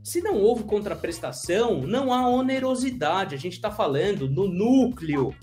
[0.02, 3.34] Se não houve contraprestação, não há onerosidade.
[3.34, 5.34] A gente está falando do núcleo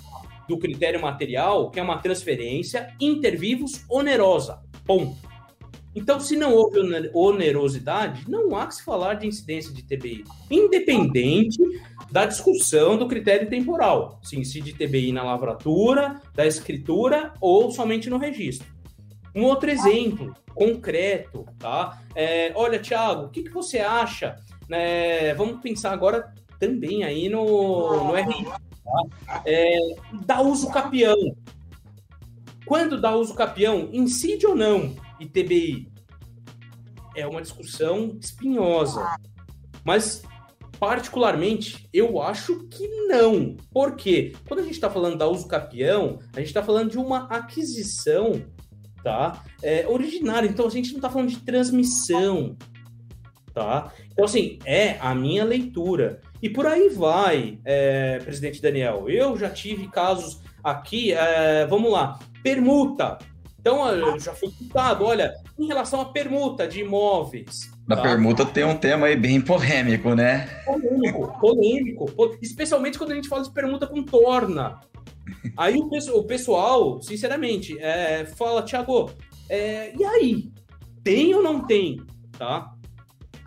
[0.50, 4.60] do critério material, que é uma transferência intervivos onerosa.
[4.86, 5.16] Ponto.
[5.96, 6.80] Então, se não houve
[7.14, 11.60] onerosidade, não há que se falar de incidência de TBI, independente
[12.12, 18.18] da discussão do critério temporal, se incide TBI na lavratura, da escritura ou somente no
[18.18, 18.68] registro.
[19.36, 22.02] Um outro exemplo concreto, tá?
[22.16, 24.36] É, olha, Thiago, o que, que você acha?
[24.70, 25.34] Né?
[25.34, 28.46] Vamos pensar agora também aí no, no RI,
[28.90, 29.44] Tá?
[29.46, 29.78] É,
[30.26, 31.16] dá uso capião.
[32.66, 35.92] Quando dá uso capião, incide ou não ITBI?
[37.16, 39.06] É uma discussão espinhosa.
[39.84, 40.24] Mas,
[40.80, 43.56] particularmente, eu acho que não.
[43.72, 44.34] Por quê?
[44.48, 48.42] Quando a gente está falando da uso capião, a gente está falando de uma aquisição
[49.04, 49.44] tá?
[49.64, 49.86] É.
[50.46, 52.58] Então, a gente não está falando de transmissão,
[53.54, 53.92] tá?
[54.12, 56.22] Então, assim, é a minha leitura.
[56.42, 59.10] E por aí vai, é, presidente Daniel.
[59.10, 63.18] Eu já tive casos aqui, é, vamos lá, permuta.
[63.60, 67.70] Então, eu já fui citado, olha, em relação à permuta de imóveis.
[67.86, 68.04] Na tá?
[68.04, 70.48] permuta tem um tema aí bem polêmico, né?
[70.66, 72.38] Polêmico, polêmico.
[72.42, 74.80] Especialmente quando a gente fala de permuta com torna.
[75.58, 79.12] Aí o, pessoal, sinceramente, é, fala, Thiago,
[79.50, 80.52] é, e aí?
[81.04, 82.02] Tem ou não tem?
[82.38, 82.74] Tá?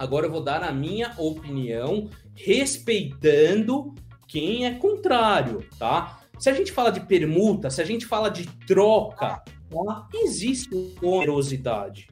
[0.02, 3.94] Agora eu vou dar a minha opinião, respeitando
[4.26, 6.18] quem é contrário, tá?
[6.40, 10.08] Se a gente fala de permuta, se a gente fala de troca, tá?
[10.12, 10.68] existe
[11.00, 12.08] onerosidade,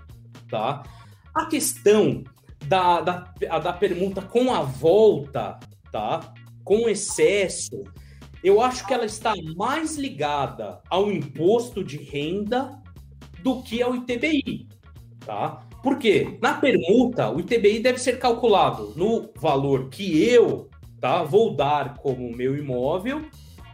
[0.49, 0.85] tá?
[1.35, 2.23] A questão
[2.65, 5.59] da, da, da permuta com a volta,
[5.91, 6.33] tá?
[6.63, 7.83] Com excesso,
[8.45, 12.81] eu acho que ela está mais ligada ao imposto de renda
[13.43, 14.69] do que ao ITBI,
[15.27, 15.67] tá?
[15.83, 16.39] Por quê?
[16.43, 20.69] Na permuta, o ITBI deve ser calculado no valor que eu
[21.01, 23.25] tá, vou dar como meu imóvel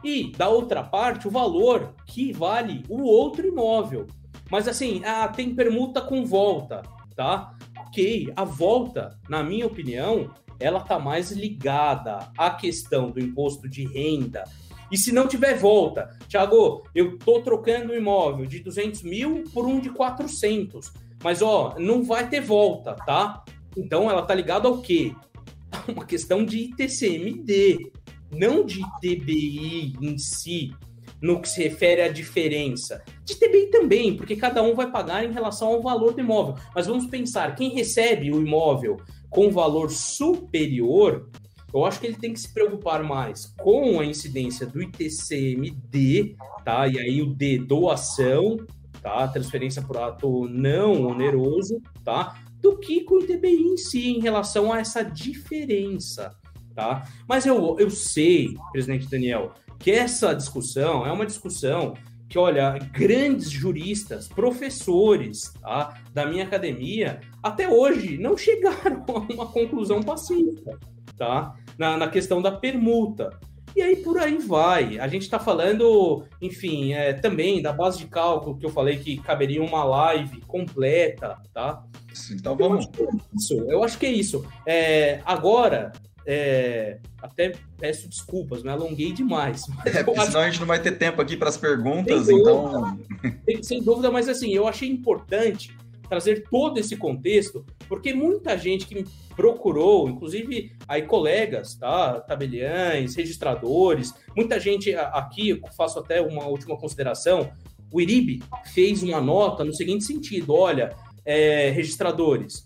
[0.05, 4.07] e, da outra parte, o valor que vale o outro imóvel.
[4.49, 6.83] Mas assim, ah, tem permuta com volta,
[7.17, 7.53] tá?
[7.89, 10.31] Ok, a volta, na minha opinião,
[10.61, 14.45] ela tá mais ligada à questão do imposto de renda.
[14.93, 19.67] E se não tiver volta, Thiago, eu tô trocando um imóvel de 200 mil por
[19.67, 20.93] um de 400,
[21.27, 23.43] mas ó, não vai ter volta, tá?
[23.77, 25.12] Então ela tá ligada ao quê?
[25.89, 27.91] Uma questão de ITCMD,
[28.31, 30.72] não de TBI em si,
[31.20, 33.03] no que se refere à diferença.
[33.24, 36.55] De TBI também, porque cada um vai pagar em relação ao valor do imóvel.
[36.72, 38.97] Mas vamos pensar, quem recebe o imóvel
[39.29, 41.29] com valor superior,
[41.74, 46.87] eu acho que ele tem que se preocupar mais com a incidência do ITCMD, tá?
[46.87, 48.59] E aí o D, doação,
[49.07, 49.29] tá?
[49.29, 52.37] Transferência por ato não oneroso, tá?
[52.61, 56.37] Do que com o ITBI em si, em relação a essa diferença,
[56.75, 57.07] tá?
[57.29, 61.95] Mas eu, eu sei, presidente Daniel, que essa discussão é uma discussão
[62.29, 69.47] que, olha, grandes juristas, professores tá, da minha academia, até hoje não chegaram a uma
[69.47, 70.81] conclusão pacífica,
[71.17, 71.55] tá?
[71.79, 73.39] Na, na questão da permuta.
[73.77, 74.99] E aí por aí vai.
[74.99, 79.18] A gente está falando, enfim, é, também da base de cálculo que eu falei que
[79.18, 81.85] caberia uma live completa, tá?
[82.33, 82.89] Então vamos.
[82.97, 83.55] Eu acho que é isso.
[83.68, 84.47] Eu acho que é isso.
[84.64, 85.93] É, agora,
[86.24, 89.64] é, até peço desculpas, me alonguei demais.
[89.85, 92.97] É, porque senão a gente não vai ter tempo aqui para as perguntas, sem então.
[93.22, 95.77] Dúvida, sem dúvida, mas assim, eu achei importante
[96.09, 99.05] trazer todo esse contexto, porque muita gente que
[99.37, 106.76] procurou, inclusive aí colegas, tá, tabeliães, registradores, muita gente aqui, eu faço até uma última
[106.76, 107.53] consideração,
[107.93, 112.64] o IRIB fez uma nota no seguinte sentido, olha, é, registradores,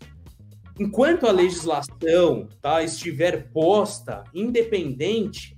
[0.78, 5.56] enquanto a legislação tá, estiver posta, independente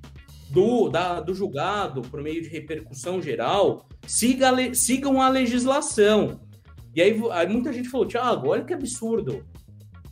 [0.50, 6.40] do, da, do julgado por meio de repercussão geral, siga, sigam a legislação.
[6.94, 9.44] E aí, aí muita gente falou, Tiago, olha que absurdo.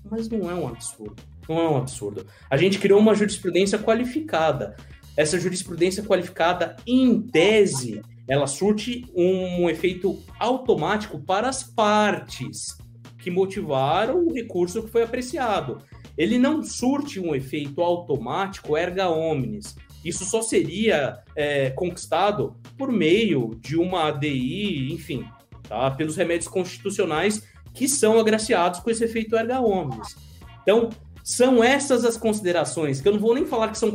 [0.08, 1.22] Mas não é um absurdo.
[1.48, 2.26] Não é um absurdo.
[2.48, 4.76] A gente criou uma jurisprudência qualificada.
[5.16, 12.78] Essa jurisprudência qualificada, em tese, ela surte um efeito automático para as partes
[13.18, 15.78] que motivaram o recurso que foi apreciado.
[16.16, 19.76] Ele não surte um efeito automático erga omnes.
[20.04, 25.24] Isso só seria é, conquistado por meio de uma ADI, enfim,
[25.68, 25.90] tá?
[25.90, 27.42] pelos remédios constitucionais
[27.74, 30.16] que são agraciados com esse efeito erga omnes.
[30.62, 30.90] Então,
[31.22, 33.90] são essas as considerações, que eu não vou nem falar que são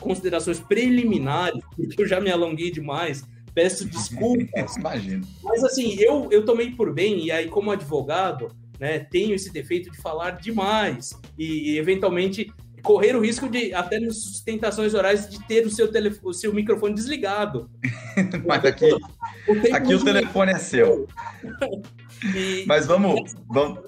[0.00, 3.24] considerações preliminares, porque eu já me alonguei demais,
[3.56, 4.76] Peço desculpas.
[4.76, 5.26] Imagino.
[5.42, 9.90] Mas assim, eu, eu tomei por bem, e aí, como advogado, né, tenho esse defeito
[9.90, 12.52] de falar demais e, e eventualmente
[12.82, 16.52] correr o risco de, até nas sustentações orais, de ter o seu, telefone, o seu
[16.52, 17.70] microfone desligado.
[18.46, 21.08] Mas aqui, o, aqui o telefone é seu.
[22.22, 22.64] e...
[22.66, 23.80] Mas vamos, vamos.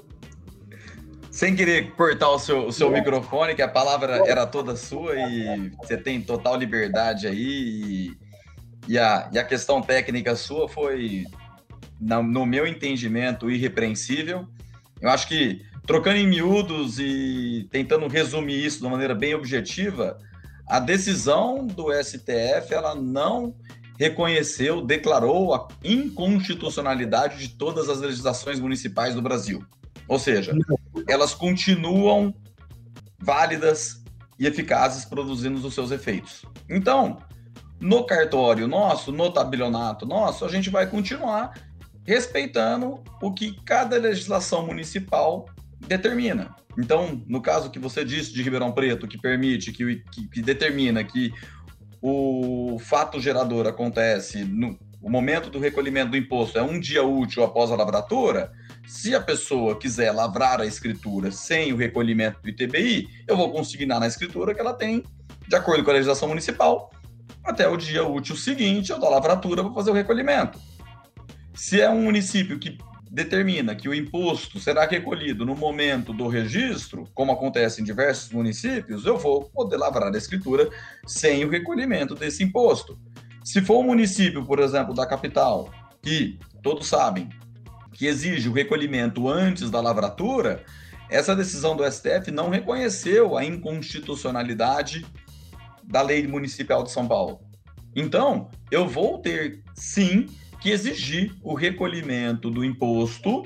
[1.30, 5.70] Sem querer cortar o seu, o seu microfone, que a palavra era toda sua e
[5.78, 7.38] você tem total liberdade aí.
[7.38, 8.28] E
[8.88, 11.26] e a, e a questão técnica sua foi,
[12.00, 14.48] no, no meu entendimento, irrepreensível.
[14.98, 20.18] Eu acho que, trocando em miúdos e tentando resumir isso de uma maneira bem objetiva,
[20.66, 23.54] a decisão do STF ela não
[23.98, 29.64] reconheceu, declarou a inconstitucionalidade de todas as legislações municipais do Brasil.
[30.06, 30.56] Ou seja,
[31.08, 32.32] elas continuam
[33.18, 34.02] válidas
[34.38, 36.44] e eficazes produzindo os seus efeitos.
[36.70, 37.18] Então,
[37.80, 41.54] no cartório nosso, no tabelionato nosso, a gente vai continuar
[42.04, 45.46] respeitando o que cada legislação municipal
[45.86, 46.54] determina.
[46.78, 51.02] Então, no caso que você disse de Ribeirão Preto, que permite, que, que, que determina
[51.02, 51.32] que
[52.00, 57.44] o fato gerador acontece no o momento do recolhimento do imposto é um dia útil
[57.44, 58.52] após a lavratura,
[58.86, 64.00] se a pessoa quiser lavrar a escritura sem o recolhimento do ITBI, eu vou consignar
[64.00, 65.04] na escritura que ela tem,
[65.46, 66.90] de acordo com a legislação municipal,
[67.44, 70.58] até o dia útil seguinte da lavratura para fazer o recolhimento.
[71.54, 72.76] Se é um município que
[73.10, 79.06] determina que o imposto será recolhido no momento do registro, como acontece em diversos municípios,
[79.06, 80.68] eu vou poder lavrar a escritura
[81.06, 82.98] sem o recolhimento desse imposto.
[83.44, 87.28] Se for um município, por exemplo, da capital, que todos sabem
[87.92, 90.64] que exige o recolhimento antes da lavratura,
[91.10, 95.06] essa decisão do STF não reconheceu a inconstitucionalidade
[95.82, 97.40] da lei municipal de São Paulo.
[97.96, 100.26] Então, eu vou ter sim
[100.60, 103.44] que exigir o recolhimento do imposto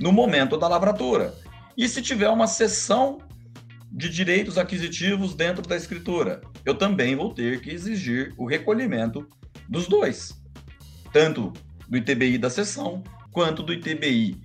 [0.00, 1.34] no momento da lavratura.
[1.76, 3.18] E se tiver uma cessão
[3.90, 9.26] de direitos aquisitivos dentro da escritura, eu também vou ter que exigir o recolhimento
[9.68, 10.40] dos dois,
[11.12, 11.52] tanto
[11.88, 14.40] do ITBI da cessão quanto do ITBI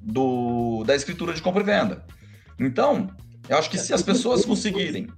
[0.00, 2.06] do, da escritura de compra e venda.
[2.58, 3.10] Então,
[3.48, 5.08] eu acho que se as pessoas conseguirem.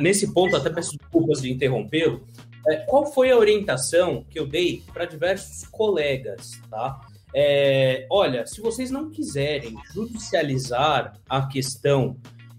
[0.00, 2.26] Nesse ponto, até peço desculpas de interrompê-lo,
[2.70, 7.00] é, qual foi a orientação que eu dei para diversos colegas, tá?
[7.34, 12.16] É, olha, se vocês não quiserem judicializar a questão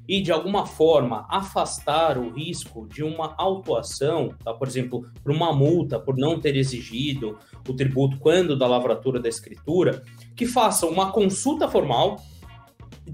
[0.07, 4.53] e de alguma forma afastar o risco de uma autuação, tá?
[4.53, 7.38] por exemplo, por uma multa por não ter exigido
[7.68, 10.03] o tributo quando da lavratura da escritura,
[10.36, 12.22] que façam uma consulta formal,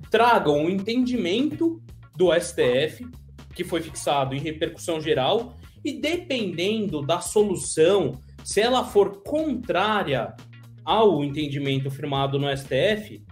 [0.09, 1.81] tragam o entendimento
[2.15, 3.07] do STF,
[3.53, 5.53] que foi fixado em repercussão geral,
[5.87, 10.35] e dependendo da solução, se ela for contrária
[10.83, 13.23] ao entendimento firmado no STF,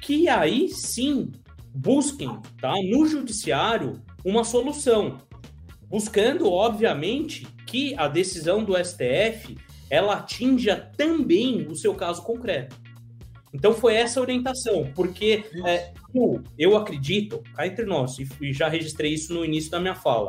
[0.00, 1.32] que aí sim
[1.74, 2.30] busquem
[2.60, 5.18] tá, no judiciário uma solução,
[5.88, 9.58] buscando, obviamente, que a decisão do STF
[9.90, 12.76] ela atinja também o seu caso concreto.
[13.52, 15.92] Então foi essa orientação, porque é,
[16.56, 20.28] eu acredito, cá entre nós, e já registrei isso no início da minha fala,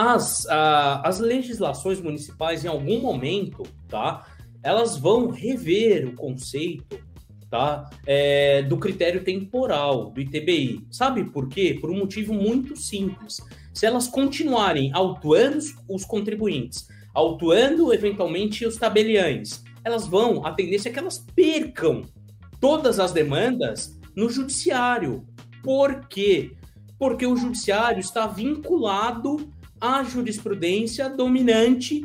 [0.00, 4.26] as, as legislações municipais, em algum momento, tá,
[4.62, 6.98] elas vão rever o conceito
[7.50, 7.90] tá?
[8.06, 10.86] É, do critério temporal do ITBI.
[10.90, 11.76] Sabe por quê?
[11.80, 13.40] Por um motivo muito simples.
[13.74, 20.92] Se elas continuarem autuando os contribuintes, autuando eventualmente os tabeliães, elas vão, a tendência é
[20.92, 22.02] que elas percam
[22.60, 25.26] todas as demandas no judiciário.
[25.62, 26.52] Por quê?
[26.98, 29.50] Porque o judiciário está vinculado
[29.80, 32.04] à jurisprudência dominante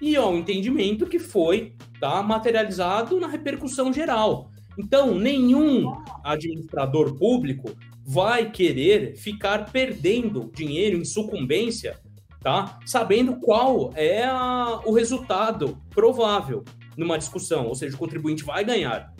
[0.00, 4.50] e ao entendimento que foi tá, materializado na repercussão geral.
[4.76, 5.92] Então, nenhum
[6.24, 12.00] administrador público vai querer ficar perdendo dinheiro em sucumbência,
[12.40, 12.80] tá?
[12.84, 16.64] Sabendo qual é a, o resultado provável
[16.96, 19.14] numa discussão, ou seja, o contribuinte vai ganhar.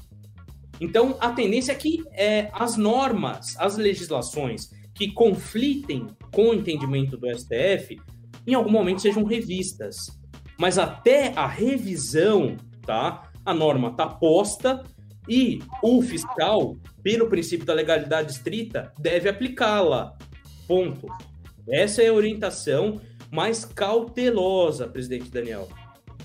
[0.81, 4.71] Então, a tendência é que é, as normas, as legislações
[5.03, 8.01] que conflitem com o entendimento do STF,
[8.47, 9.97] em algum momento sejam revistas.
[10.57, 13.29] Mas até a revisão, tá?
[13.45, 14.85] A norma está posta
[15.29, 20.17] e o fiscal, pelo princípio da legalidade estrita, deve aplicá-la.
[20.69, 21.09] Ponto.
[21.69, 25.69] Essa é a orientação mais cautelosa, presidente Daniel.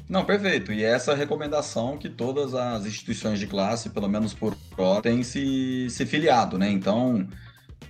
[0.08, 0.72] Não, perfeito.
[0.72, 5.02] E essa é a recomendação que todas as instituições de classe, pelo menos por hora,
[5.02, 6.70] têm se, se filiado, né?
[6.70, 7.28] Então,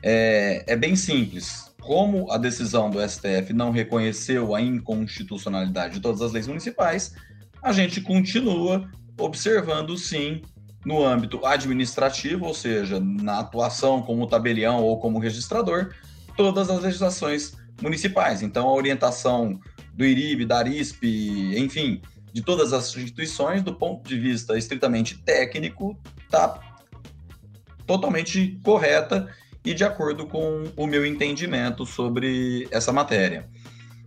[0.02, 1.72] é, é bem simples.
[1.82, 7.14] Como a decisão do STF não reconheceu a inconstitucionalidade de todas as leis municipais,
[7.62, 8.90] a gente continua
[9.20, 10.42] observando, sim,
[10.86, 15.94] no âmbito administrativo, ou seja, na atuação como tabelião ou como registrador,
[16.36, 18.42] todas as legislações municipais.
[18.42, 19.60] Então, a orientação
[19.94, 25.98] do IRIB, da ARISP, enfim, de todas as instituições, do ponto de vista estritamente técnico,
[26.24, 26.60] está
[27.86, 29.28] totalmente correta
[29.68, 33.50] e de acordo com o meu entendimento sobre essa matéria.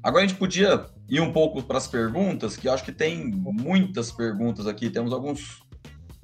[0.02, 3.26] Agora a gente podia ir um pouco para as perguntas, que eu acho que tem
[3.26, 5.61] muitas perguntas aqui, temos alguns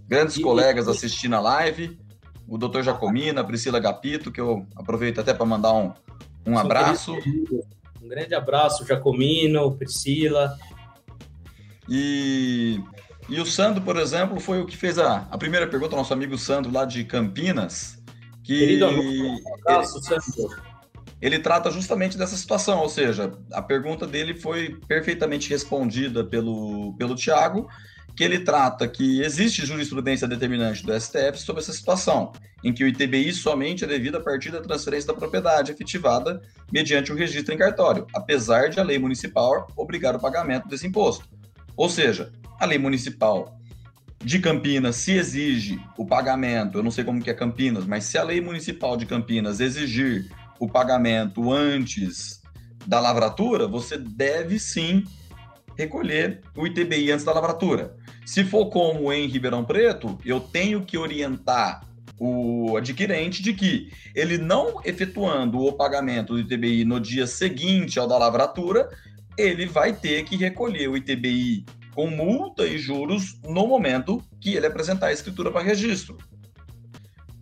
[0.09, 0.91] grandes e, colegas e...
[0.91, 1.99] assistindo a live,
[2.49, 5.93] o doutor Jacomina, a Priscila Gapito, que eu aproveito até para mandar um,
[6.47, 7.13] Um abraço.
[8.03, 10.57] Um grande abraço, Jacomino, Priscila.
[11.87, 12.81] E,
[13.29, 16.39] e o Sandro, por exemplo, foi o que fez a, a primeira pergunta, nosso amigo
[16.39, 17.96] Sandro, lá de Campinas.
[18.47, 20.63] Que Querido amigo, abraço, ele, Sandro.
[21.21, 27.17] Ele trata justamente dessa situação, ou seja, a pergunta dele foi perfeitamente respondida pelo, pelo
[27.17, 27.69] Tiago,
[28.15, 32.33] que ele trata que existe jurisprudência determinante do STF sobre essa situação,
[32.63, 36.41] em que o ITBI somente é devido a partir da transferência da propriedade efetivada
[36.71, 41.29] mediante o registro em cartório, apesar de a lei municipal obrigar o pagamento desse imposto.
[41.77, 43.59] Ou seja, a lei municipal
[44.27, 48.19] de Campinas se exige o pagamento, eu não sei como que é Campinas, mas se
[48.19, 52.43] a lei municipal de Campinas exigir o pagamento antes
[52.85, 55.05] da lavratura, você deve sim
[55.79, 57.95] recolher o ITBI antes da lavratura.
[58.25, 61.87] Se for como em Ribeirão Preto, eu tenho que orientar
[62.19, 68.09] o adquirente de que ele não efetuando o pagamento do ITBI no dia seguinte ao
[68.09, 68.89] da lavratura,
[69.39, 71.65] ele vai ter que recolher o ITBI
[71.97, 76.19] com multa e juros no momento que ele apresentar a escritura para registro.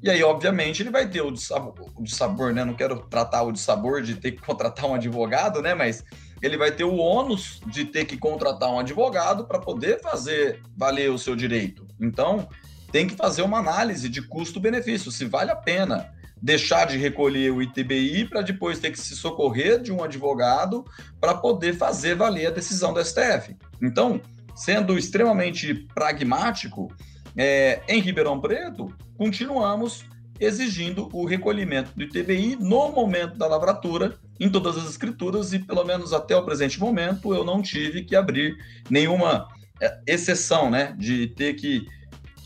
[0.00, 2.64] E aí, obviamente, ele vai ter o dissabor, o dissabor, né?
[2.64, 5.74] Não quero tratar o dissabor de ter que contratar um advogado, né?
[5.74, 6.04] Mas
[6.40, 11.10] ele vai ter o ônus de ter que contratar um advogado para poder fazer valer
[11.10, 11.84] o seu direito.
[12.00, 12.48] Então,
[12.92, 17.62] tem que fazer uma análise de custo-benefício, se vale a pena deixar de recolher o
[17.62, 20.84] ITBI para depois ter que se socorrer de um advogado
[21.18, 23.56] para poder fazer valer a decisão do STF.
[23.82, 24.20] Então,
[24.54, 26.92] sendo extremamente pragmático,
[27.36, 30.04] é, em Ribeirão Preto, continuamos
[30.38, 35.84] exigindo o recolhimento do ITBI no momento da lavratura em todas as escrituras e pelo
[35.84, 38.56] menos até o presente momento eu não tive que abrir
[38.90, 39.48] nenhuma
[39.80, 41.86] é, exceção, né, de ter que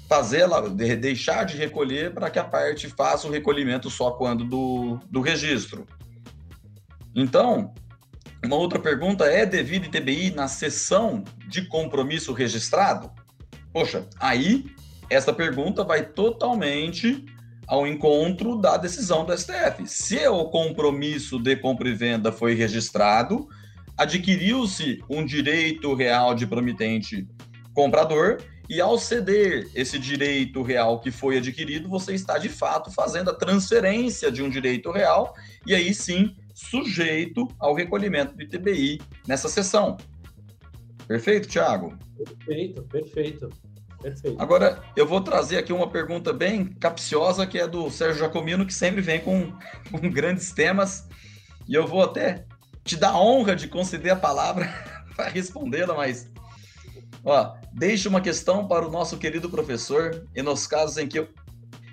[0.08, 4.44] fazer ela de deixar de recolher para que a parte faça o recolhimento só quando
[4.44, 5.86] do, do registro.
[7.14, 7.74] Então,
[8.44, 13.10] uma outra pergunta é devido ITBI na sessão de compromisso registrado?
[13.72, 14.64] Poxa, aí
[15.10, 17.24] essa pergunta vai totalmente
[17.66, 19.86] ao encontro da decisão do STF.
[19.86, 23.48] Se o compromisso de compra e venda foi registrado,
[23.96, 27.26] adquiriu-se um direito real de promitente
[27.74, 33.30] comprador e ao ceder esse direito real que foi adquirido, você está de fato fazendo
[33.30, 35.34] a transferência de um direito real
[35.66, 39.96] e aí sim sujeito ao recolhimento do ITBI nessa sessão.
[41.06, 41.96] Perfeito, Tiago?
[42.16, 43.48] Perfeito, perfeito.
[44.02, 44.40] Perfeito.
[44.40, 48.74] Agora, eu vou trazer aqui uma pergunta bem capciosa, que é do Sérgio Jacomino, que
[48.74, 49.52] sempre vem com,
[49.90, 51.08] com grandes temas,
[51.68, 52.44] e eu vou até
[52.84, 54.68] te dar a honra de conceder a palavra
[55.14, 56.28] para respondê-la, mas
[57.24, 61.28] ó, deixe uma questão para o nosso querido professor, e nos casos em que eu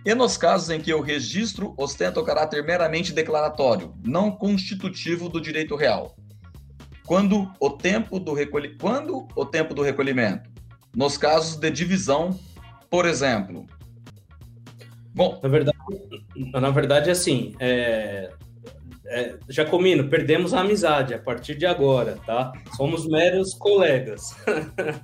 [0.06, 5.42] e nos casos em que o registro ostenta o caráter meramente declaratório, não constitutivo do
[5.42, 6.16] direito real.
[7.06, 8.78] Quando o tempo do, recolhi...
[8.78, 10.50] Quando o tempo do recolhimento
[10.96, 12.40] nos casos de divisão,
[12.90, 13.66] por exemplo?
[15.14, 15.78] Bom, na verdade,
[16.54, 18.32] na verdade, assim, é,
[19.08, 22.52] é, Jacomino, perdemos a amizade a partir de agora, tá?
[22.76, 24.36] Somos meros colegas.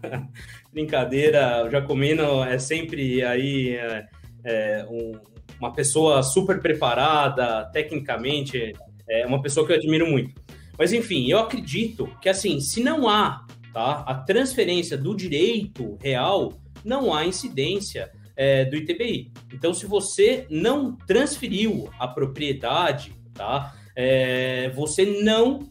[0.71, 4.07] Brincadeira, o Jacomino é sempre aí é,
[4.43, 5.13] é, um,
[5.59, 8.73] uma pessoa super preparada, tecnicamente,
[9.09, 10.41] é uma pessoa que eu admiro muito.
[10.77, 14.03] Mas enfim, eu acredito que assim, se não há tá?
[14.05, 19.31] A transferência do direito real não há incidência é, do ITBI.
[19.53, 23.75] Então, se você não transferiu a propriedade, tá?
[23.95, 25.69] É, você não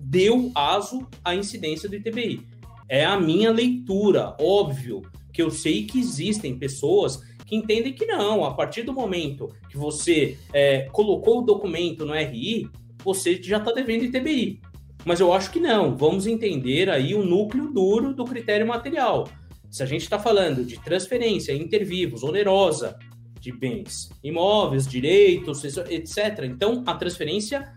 [0.00, 2.46] deu aso à incidência do ITBI.
[2.88, 5.02] É a minha leitura, óbvio,
[5.32, 9.76] que eu sei que existem pessoas que entendem que não, a partir do momento que
[9.78, 12.68] você é, colocou o documento no RI,
[13.02, 14.60] você já está devendo ITBI.
[15.04, 15.96] Mas eu acho que não.
[15.96, 19.26] Vamos entender aí o núcleo duro do critério material.
[19.70, 22.98] Se a gente está falando de transferência intervivos, onerosa,
[23.40, 26.44] de bens imóveis, direitos, etc.
[26.44, 27.72] Então, a transferência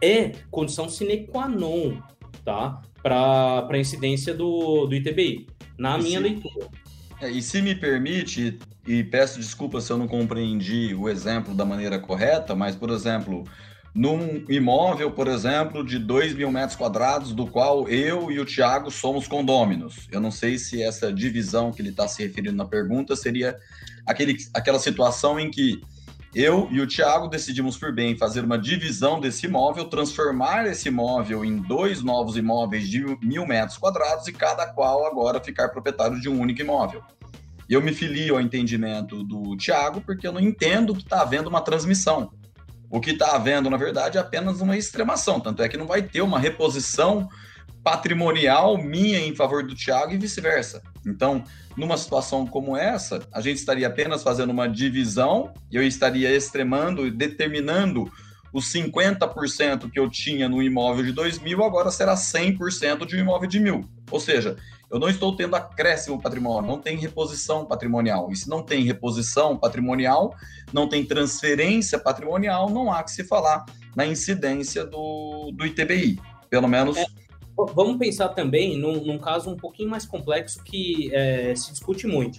[0.00, 2.00] é condição sine qua non,
[2.44, 2.80] tá?
[3.02, 5.46] Para a incidência do, do ITBI,
[5.78, 6.68] na e minha se, leitura.
[7.20, 11.64] É, e se me permite, e peço desculpas se eu não compreendi o exemplo da
[11.64, 13.44] maneira correta, mas, por exemplo,
[13.94, 18.90] num imóvel, por exemplo, de 2 mil metros quadrados, do qual eu e o Tiago
[18.90, 20.06] somos condôminos.
[20.12, 23.56] Eu não sei se essa divisão que ele está se referindo na pergunta seria
[24.06, 25.80] aquele, aquela situação em que
[26.34, 31.42] eu e o Tiago decidimos por bem fazer uma divisão desse imóvel, transformar esse imóvel
[31.42, 36.28] em dois novos imóveis de mil metros quadrados e cada qual agora ficar proprietário de
[36.28, 37.02] um único imóvel.
[37.68, 41.60] Eu me filio ao entendimento do Tiago porque eu não entendo que está havendo uma
[41.60, 42.30] transmissão
[42.88, 46.02] O que está havendo, na verdade, é apenas uma extremação, tanto é que não vai
[46.02, 47.28] ter uma reposição
[47.82, 50.82] patrimonial minha em favor do Thiago e vice-versa.
[51.06, 51.44] Então,
[51.76, 58.10] numa situação como essa, a gente estaria apenas fazendo uma divisão, eu estaria extremando, determinando
[58.52, 63.20] os 50% que eu tinha no imóvel de 2 mil, agora será 100% de um
[63.20, 63.84] imóvel de mil.
[64.10, 64.56] Ou seja,
[64.90, 68.30] eu não estou tendo acréscimo patrimonial, não tem reposição patrimonial.
[68.30, 70.34] E se não tem reposição patrimonial,
[70.72, 73.64] não tem transferência patrimonial, não há que se falar
[73.96, 76.20] na incidência do, do ITBI.
[76.48, 76.96] Pelo menos.
[76.96, 77.04] É,
[77.74, 82.38] vamos pensar também num, num, caso um pouquinho mais complexo que é, se discute muito.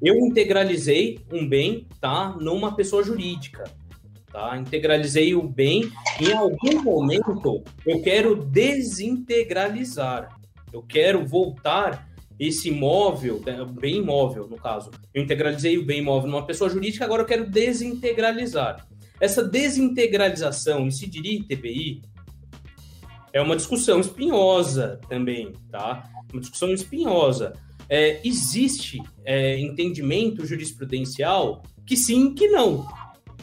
[0.00, 3.64] Eu integralizei um bem tá, numa pessoa jurídica.
[4.30, 4.56] Tá?
[4.56, 5.90] Integralizei o bem.
[6.20, 10.37] Em algum momento, eu quero desintegralizar.
[10.72, 12.08] Eu quero voltar
[12.38, 14.90] esse imóvel, né, bem imóvel, no caso.
[15.12, 18.86] Eu integralizei o bem imóvel numa pessoa jurídica, agora eu quero desintegralizar.
[19.20, 22.02] Essa desintegralização incidiria em TBI?
[23.32, 26.08] É uma discussão espinhosa também, tá?
[26.32, 27.52] Uma discussão espinhosa.
[27.88, 32.86] É, existe é, entendimento jurisprudencial que sim, que não,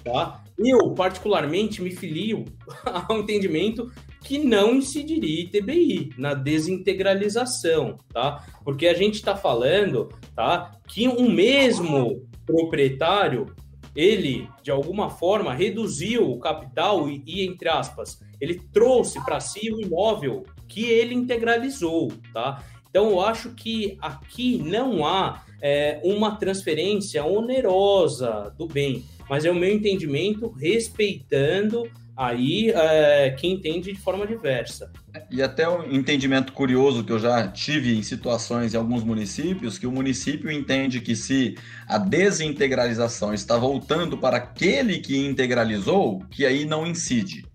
[0.03, 0.43] tá?
[0.57, 2.45] Eu, particularmente, me filio
[2.86, 3.91] ao entendimento
[4.26, 8.43] que não incidiria ITBI na desintegralização, tá?
[8.63, 13.55] Porque a gente está falando, tá, que um mesmo proprietário
[13.95, 19.71] ele de alguma forma reduziu o capital e, e entre aspas, ele trouxe para si
[19.71, 22.63] o imóvel que ele integralizou, tá?
[22.89, 29.51] Então eu acho que aqui não há é, uma transferência onerosa do bem, mas é
[29.51, 34.91] o meu entendimento respeitando aí é, quem entende de forma diversa.
[35.30, 39.88] E até um entendimento curioso que eu já tive em situações em alguns municípios, que
[39.88, 41.55] o município entende que se
[41.88, 47.45] a desintegralização está voltando para aquele que integralizou, que aí não incide.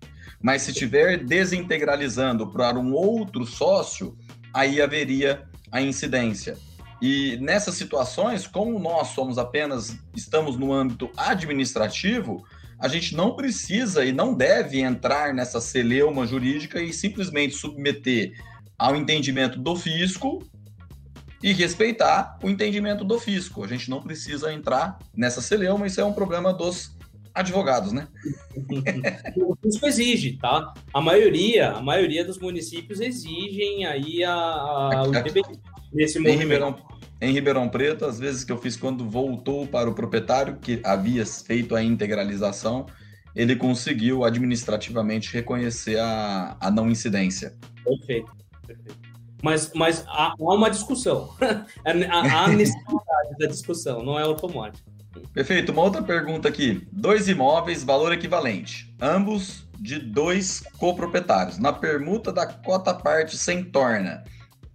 [0.41, 4.17] Mas se estiver desintegralizando para um outro sócio,
[4.53, 6.57] aí haveria a incidência.
[7.01, 12.43] E nessas situações, como nós somos apenas, estamos no âmbito administrativo,
[12.81, 18.33] a gente não precisa e não deve entrar nessa celeuma jurídica e simplesmente submeter
[18.77, 20.43] ao entendimento do fisco
[21.43, 23.63] e respeitar o entendimento do fisco.
[23.63, 26.97] A gente não precisa entrar nessa celeuma, isso é um problema dos
[27.35, 28.07] advogados, né?
[29.37, 30.73] o fisco exige, tá?
[30.91, 35.43] A maioria, a maioria dos municípios exigem aí a, a o ITBI
[35.93, 36.39] nesse momento.
[36.39, 36.75] Ribeirão,
[37.21, 41.23] em Ribeirão Preto, às vezes que eu fiz quando voltou para o proprietário, que havia
[41.25, 42.87] feito a integralização,
[43.35, 47.53] ele conseguiu administrativamente reconhecer a, a não incidência.
[47.85, 48.31] Perfeito,
[48.65, 49.11] perfeito.
[49.43, 51.33] Mas, mas há, há uma discussão.
[51.85, 54.89] há necessidade da discussão, não é automático.
[55.33, 55.71] Perfeito.
[55.71, 56.87] Uma outra pergunta aqui.
[56.91, 58.93] Dois imóveis, valor equivalente.
[59.01, 61.57] Ambos de dois coproprietários.
[61.57, 64.23] Na permuta da cota parte sem torna.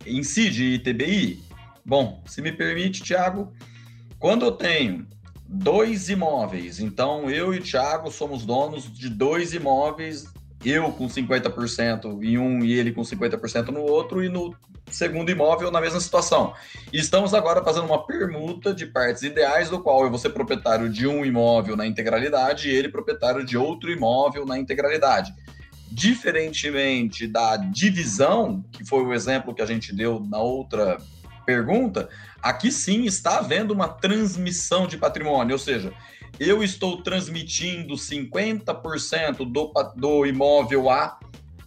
[0.05, 1.46] Incide ITBI?
[1.87, 3.53] Bom, se me permite, Tiago,
[4.19, 5.07] quando eu tenho
[5.49, 10.27] dois imóveis, então eu e o Thiago somos donos de dois imóveis,
[10.65, 14.53] eu com 50% em um e ele com 50% no outro, e no
[14.91, 16.55] segundo imóvel na mesma situação.
[16.93, 20.89] E estamos agora fazendo uma permuta de partes ideais, do qual eu vou ser proprietário
[20.89, 25.33] de um imóvel na integralidade e ele proprietário de outro imóvel na integralidade.
[25.89, 30.99] Diferentemente da divisão, que foi o exemplo que a gente deu na outra
[31.47, 32.09] pergunta,
[32.43, 35.93] aqui sim está havendo uma transmissão de patrimônio, ou seja,
[36.39, 41.19] eu estou transmitindo 50% do, do imóvel A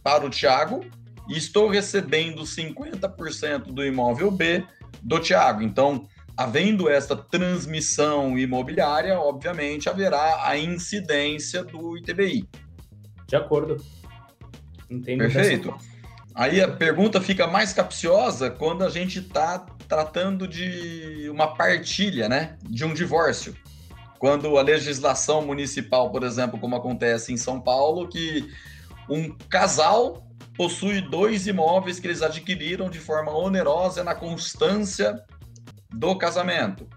[0.03, 0.86] para o Tiago
[1.27, 4.63] e estou recebendo 50% do imóvel B
[5.01, 5.61] do Tiago.
[5.61, 12.47] Então, havendo esta transmissão imobiliária, obviamente haverá a incidência do ITBI.
[13.27, 13.77] De acordo.
[14.89, 15.75] Entendo Perfeito.
[16.39, 19.59] Aí a pergunta fica mais capciosa quando a gente está
[19.89, 22.57] tratando de uma partilha, né?
[22.63, 23.53] De um divórcio.
[24.17, 28.49] Quando a legislação municipal, por exemplo, como acontece em São Paulo, que
[29.09, 30.25] um casal
[30.55, 35.21] possui dois imóveis que eles adquiriram de forma onerosa na constância
[35.93, 36.87] do casamento.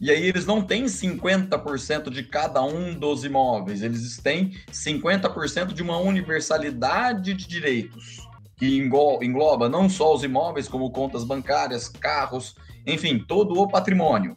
[0.00, 5.82] E aí eles não têm 50% de cada um dos imóveis, eles têm 50% de
[5.82, 8.29] uma universalidade de direitos
[8.60, 12.54] que engloba não só os imóveis, como contas bancárias, carros,
[12.86, 14.36] enfim, todo o patrimônio.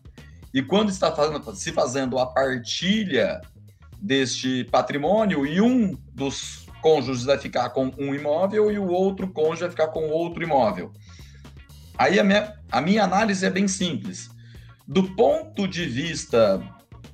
[0.53, 3.41] E quando está fazendo, se fazendo a partilha
[3.99, 9.61] deste patrimônio, e um dos cônjuges vai ficar com um imóvel e o outro cônjuge
[9.61, 10.93] vai ficar com outro imóvel.
[11.97, 14.29] Aí a minha, a minha análise é bem simples.
[14.87, 16.61] Do ponto de vista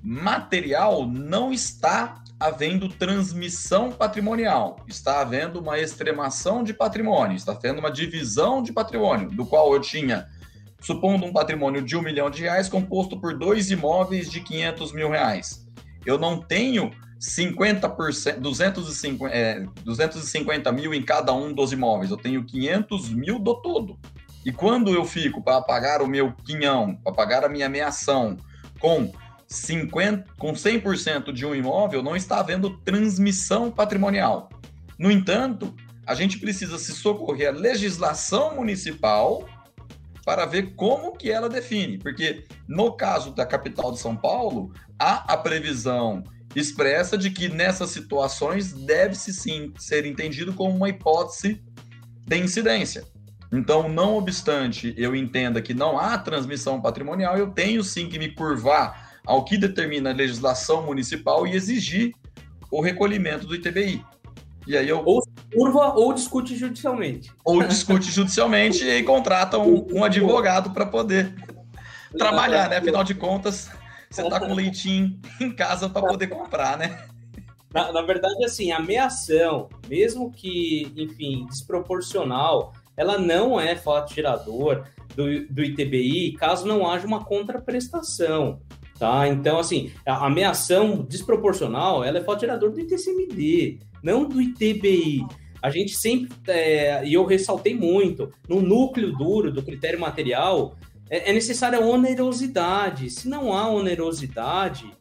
[0.03, 7.91] material, não está havendo transmissão patrimonial, está havendo uma extremação de patrimônio, está havendo uma
[7.91, 10.27] divisão de patrimônio, do qual eu tinha,
[10.79, 15.09] supondo um patrimônio de um milhão de reais composto por dois imóveis de 500 mil
[15.09, 15.67] reais.
[16.05, 22.45] Eu não tenho 50%, 250, é, 250 mil em cada um dos imóveis, eu tenho
[22.45, 23.99] 500 mil do todo.
[24.45, 28.37] E quando eu fico para pagar o meu quinhão, para pagar a minha meação
[28.79, 29.11] com
[29.49, 34.49] 50, com 100% de um imóvel, não está havendo transmissão patrimonial.
[34.97, 35.75] No entanto,
[36.05, 39.49] a gente precisa se socorrer à legislação municipal
[40.23, 45.33] para ver como que ela define, porque no caso da capital de São Paulo, há
[45.33, 46.23] a previsão
[46.55, 51.63] expressa de que nessas situações deve-se sim ser entendido como uma hipótese
[52.27, 53.03] de incidência.
[53.51, 58.31] Então, não obstante eu entenda que não há transmissão patrimonial, eu tenho sim que me
[58.31, 62.15] curvar ao que determina a legislação municipal e exigir
[62.71, 64.03] o recolhimento do ITBI.
[64.65, 65.03] E aí eu...
[65.05, 65.21] Ou
[65.53, 67.31] curva ou discute judicialmente.
[67.45, 71.31] Ou discute judicialmente e contrata um, um advogado para poder
[72.17, 72.77] trabalhar, né?
[72.77, 73.69] Afinal de contas,
[74.09, 77.05] você está com leitinho em casa para poder comprar, né?
[77.71, 84.85] Na, na, verdade, assim, a ameação, mesmo que, enfim, desproporcional, ela não é fato gerador
[85.15, 88.59] do, do ITBI caso não haja uma contraprestação.
[88.99, 89.29] Tá?
[89.29, 95.25] Então, assim, a ameação desproporcional ela é gerador do ITCMD, não do ITBI.
[95.61, 100.75] A gente sempre, é, e eu ressaltei muito, no núcleo duro do critério material,
[101.09, 103.09] é, é necessária onerosidade.
[103.09, 104.91] Se não há onerosidade,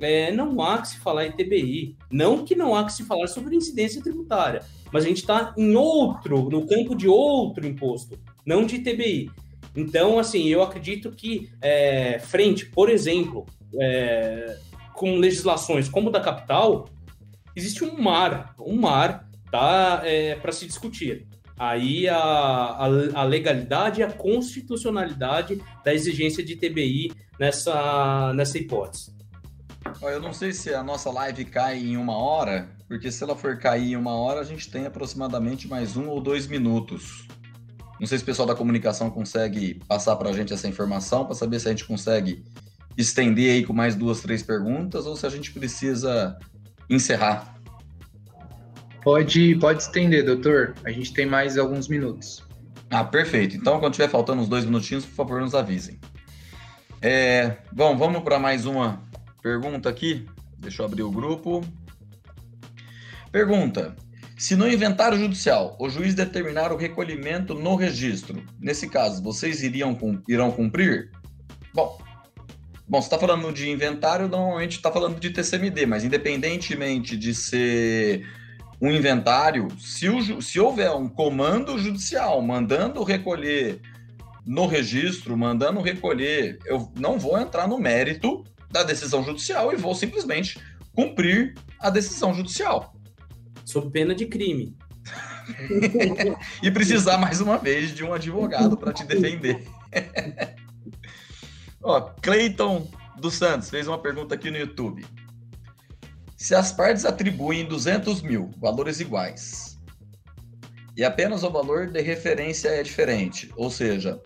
[0.00, 1.96] é, não há que se falar em TBI.
[2.10, 5.74] Não que não há que se falar sobre incidência tributária, mas a gente está em
[5.74, 9.30] outro, no campo de outro imposto, não de TBI.
[9.78, 13.46] Então, assim, eu acredito que, é, frente, por exemplo,
[13.80, 14.58] é,
[14.92, 16.88] com legislações como da capital,
[17.54, 21.28] existe um mar, um mar tá, é, para se discutir.
[21.56, 29.16] Aí a, a, a, legalidade e a constitucionalidade da exigência de TBI nessa, nessa hipótese.
[30.02, 33.58] Eu não sei se a nossa live cai em uma hora, porque se ela for
[33.58, 37.28] cair em uma hora, a gente tem aproximadamente mais um ou dois minutos.
[37.98, 41.34] Não sei se o pessoal da comunicação consegue passar para a gente essa informação, para
[41.34, 42.44] saber se a gente consegue
[42.96, 46.38] estender aí com mais duas, três perguntas, ou se a gente precisa
[46.88, 47.56] encerrar.
[49.02, 50.74] Pode, pode estender, doutor.
[50.84, 52.44] A gente tem mais alguns minutos.
[52.90, 53.56] Ah, perfeito.
[53.56, 55.98] Então, quando tiver faltando uns dois minutinhos, por favor, nos avisem.
[57.00, 59.02] É, bom, vamos para mais uma
[59.42, 60.26] pergunta aqui.
[60.58, 61.64] Deixa eu abrir o grupo.
[63.30, 63.94] Pergunta:
[64.38, 69.98] se no inventário judicial o juiz determinar o recolhimento no registro, nesse caso, vocês iriam,
[70.28, 71.10] irão cumprir?
[71.74, 71.98] Bom,
[72.86, 78.24] bom, está falando de inventário, normalmente está falando de TCMD, mas independentemente de ser
[78.80, 83.80] um inventário, se, o, se houver um comando judicial mandando recolher
[84.46, 89.96] no registro, mandando recolher, eu não vou entrar no mérito da decisão judicial e vou
[89.96, 90.60] simplesmente
[90.94, 92.94] cumprir a decisão judicial
[93.68, 94.74] sob pena de crime.
[96.62, 99.66] e precisar mais uma vez de um advogado para te defender.
[101.82, 105.04] Ó, Cleiton dos Santos fez uma pergunta aqui no YouTube.
[106.36, 109.78] Se as partes atribuem 200 mil valores iguais
[110.96, 114.20] e apenas o valor de referência é diferente, ou seja,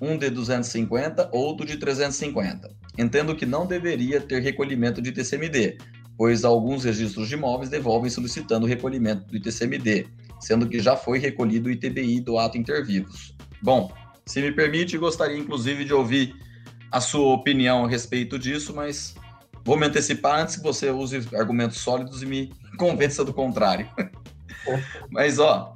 [0.00, 5.78] um de 250, outro de 350, entendo que não deveria ter recolhimento de TCMD,
[6.18, 10.08] pois alguns registros de imóveis devolvem solicitando o recolhimento do ITCMD,
[10.40, 13.36] sendo que já foi recolhido o ITBI do ato intervivos.
[13.62, 13.92] Bom,
[14.26, 16.34] se me permite, gostaria inclusive de ouvir
[16.90, 19.14] a sua opinião a respeito disso, mas
[19.64, 23.88] vou me antecipar antes que você use argumentos sólidos e me convença do contrário.
[25.10, 25.72] mas ó,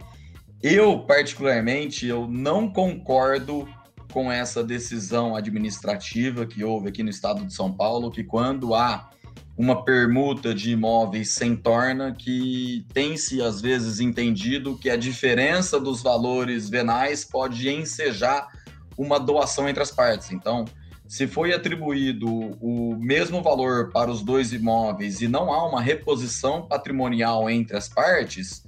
[0.60, 3.68] eu particularmente eu não concordo
[4.12, 9.08] com essa decisão administrativa que houve aqui no estado de São Paulo, que quando há
[9.56, 16.02] uma permuta de imóveis sem torna que tem-se às vezes entendido que a diferença dos
[16.02, 18.48] valores venais pode ensejar
[18.96, 20.30] uma doação entre as partes.
[20.30, 20.64] Então,
[21.06, 26.66] se foi atribuído o mesmo valor para os dois imóveis e não há uma reposição
[26.66, 28.64] patrimonial entre as partes,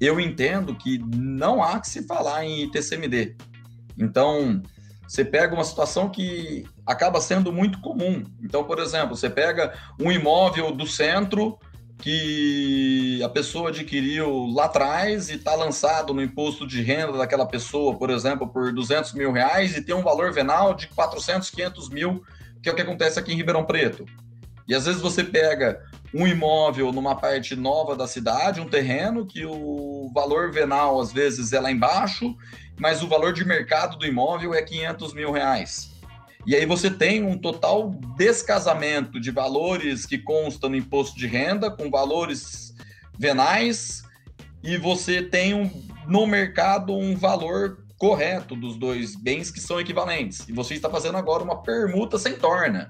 [0.00, 3.34] eu entendo que não há que se falar em ITCMD.
[3.98, 4.62] Então,
[5.08, 8.24] você pega uma situação que acaba sendo muito comum.
[8.42, 11.58] Então, por exemplo, você pega um imóvel do centro
[11.98, 17.94] que a pessoa adquiriu lá atrás e está lançado no imposto de renda daquela pessoa,
[17.94, 22.24] por exemplo, por 200 mil reais e tem um valor venal de 400, 500 mil,
[22.62, 24.06] que é o que acontece aqui em Ribeirão Preto.
[24.66, 25.84] E às vezes você pega
[26.14, 31.52] um imóvel numa parte nova da cidade, um terreno que o valor venal às vezes
[31.52, 32.34] é lá embaixo,
[32.78, 35.97] mas o valor de mercado do imóvel é 500 mil reais.
[36.46, 41.70] E aí você tem um total descasamento de valores que constam no imposto de renda
[41.70, 42.74] com valores
[43.18, 44.02] venais
[44.62, 45.70] e você tem um,
[46.06, 50.48] no mercado um valor correto dos dois bens que são equivalentes.
[50.48, 52.88] E você está fazendo agora uma permuta sem torna.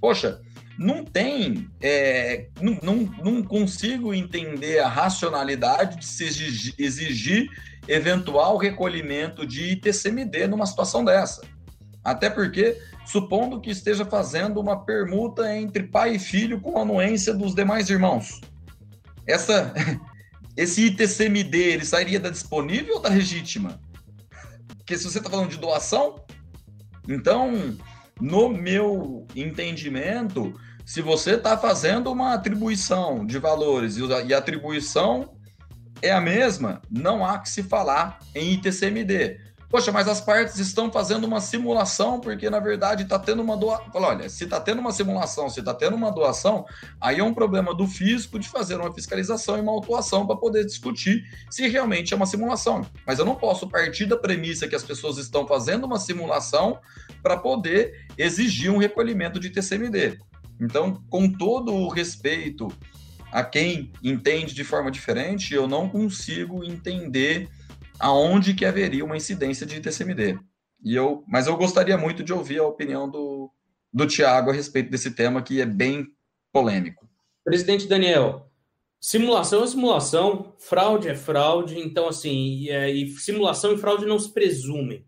[0.00, 0.40] Poxa,
[0.78, 7.50] não tem, é, não, não, não, consigo entender a racionalidade de se exigir, exigir
[7.88, 11.42] eventual recolhimento de ITCMD numa situação dessa.
[12.10, 17.54] Até porque, supondo que esteja fazendo uma permuta entre pai e filho com anuência dos
[17.54, 18.40] demais irmãos.
[19.26, 19.74] Essa,
[20.56, 23.78] esse ITCMD, ele sairia da disponível ou da legítima?
[24.78, 26.24] Porque se você está falando de doação,
[27.06, 27.76] então,
[28.18, 35.36] no meu entendimento, se você está fazendo uma atribuição de valores e a atribuição
[36.00, 39.47] é a mesma, não há que se falar em ITCMD.
[39.70, 43.90] Poxa, mas as partes estão fazendo uma simulação, porque na verdade está tendo uma doação.
[43.92, 46.64] Olha, se está tendo uma simulação, se está tendo uma doação,
[46.98, 50.64] aí é um problema do fisco de fazer uma fiscalização e uma autuação para poder
[50.64, 52.80] discutir se realmente é uma simulação.
[53.06, 56.78] Mas eu não posso partir da premissa que as pessoas estão fazendo uma simulação
[57.22, 60.18] para poder exigir um recolhimento de TCMD.
[60.58, 62.68] Então, com todo o respeito
[63.30, 67.50] a quem entende de forma diferente, eu não consigo entender
[67.98, 70.38] aonde que haveria uma incidência de TCMD.
[70.84, 73.50] E eu, mas eu gostaria muito de ouvir a opinião do,
[73.92, 76.06] do Tiago a respeito desse tema que é bem
[76.52, 77.08] polêmico.
[77.44, 78.50] Presidente Daniel,
[79.00, 84.18] simulação é simulação, fraude é fraude, então assim, e, é, e simulação e fraude não
[84.18, 85.04] se presumem,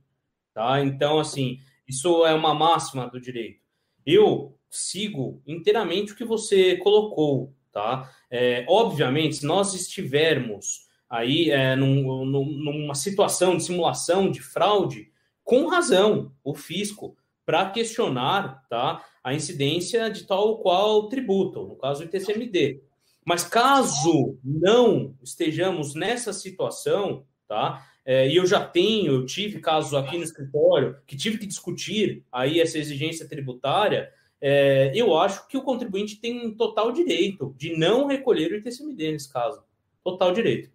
[0.53, 0.83] tá?
[0.83, 3.61] Então assim, isso é uma máxima do direito.
[4.05, 8.11] Eu sigo inteiramente o que você colocou, tá?
[8.31, 15.11] É, obviamente, se nós estivermos aí é, num, numa situação de simulação de fraude,
[15.43, 22.03] com razão, o fisco, para questionar tá, a incidência de tal qual tributo, no caso
[22.03, 22.81] o ITCMD.
[23.25, 27.85] Mas caso não estejamos nessa situação, tá?
[28.05, 32.25] É, e eu já tenho, eu tive casos aqui no escritório que tive que discutir
[32.33, 38.07] aí essa exigência tributária, é, eu acho que o contribuinte tem total direito de não
[38.07, 39.63] recolher o ITCMD nesse caso.
[40.03, 40.71] Total direito.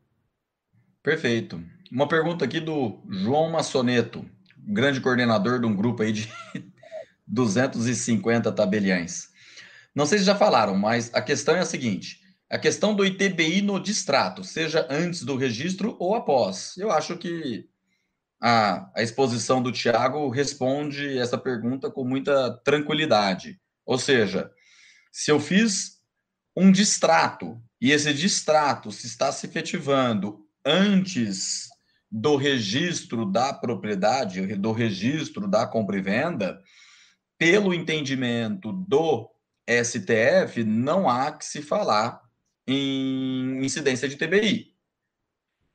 [1.05, 1.63] Perfeito.
[1.91, 4.27] Uma pergunta aqui do João Massoneto,
[4.57, 6.27] grande coordenador de um grupo aí de
[7.27, 9.29] 250 tabeliães.
[9.93, 13.61] Não sei se já falaram, mas a questão é a seguinte: a questão do ITBI
[13.61, 16.75] no distrato, seja antes do registro ou após.
[16.75, 17.69] Eu acho que
[18.41, 23.59] a, a exposição do Tiago responde essa pergunta com muita tranquilidade.
[23.85, 24.49] Ou seja,
[25.11, 25.99] se eu fiz
[26.57, 31.67] um distrato e esse distrato se está se efetivando antes
[32.11, 36.61] do registro da propriedade, do registro da compra e venda,
[37.37, 39.29] pelo entendimento do
[39.69, 42.21] STF, não há que se falar
[42.67, 44.73] em incidência de TBI.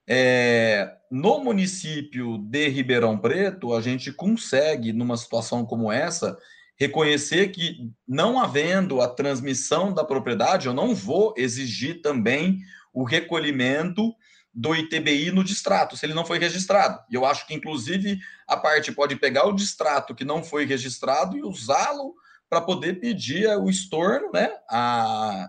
[0.09, 6.37] É, no município de Ribeirão Preto, a gente consegue, numa situação como essa,
[6.77, 12.61] reconhecer que, não havendo a transmissão da propriedade, eu não vou exigir também
[12.93, 14.15] o recolhimento
[14.53, 17.01] do ITBI no distrato, se ele não foi registrado.
[17.09, 21.37] E eu acho que, inclusive, a parte pode pegar o distrato que não foi registrado
[21.37, 22.15] e usá-lo
[22.49, 25.49] para poder pedir o estorno, né, a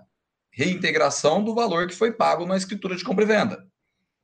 [0.51, 3.67] reintegração do valor que foi pago na escritura de compra e venda.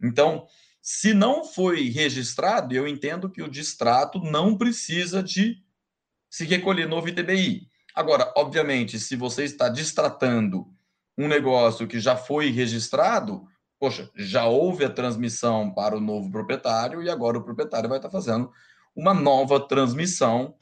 [0.01, 0.45] Então,
[0.82, 5.63] se não foi registrado, eu entendo que o distrato não precisa de
[6.30, 7.67] se recolher novo ITBI.
[7.95, 10.67] Agora, obviamente, se você está distratando
[11.17, 13.47] um negócio que já foi registrado,
[13.80, 18.09] poxa, já houve a transmissão para o novo proprietário e agora o proprietário vai estar
[18.09, 18.51] fazendo
[18.95, 20.55] uma nova transmissão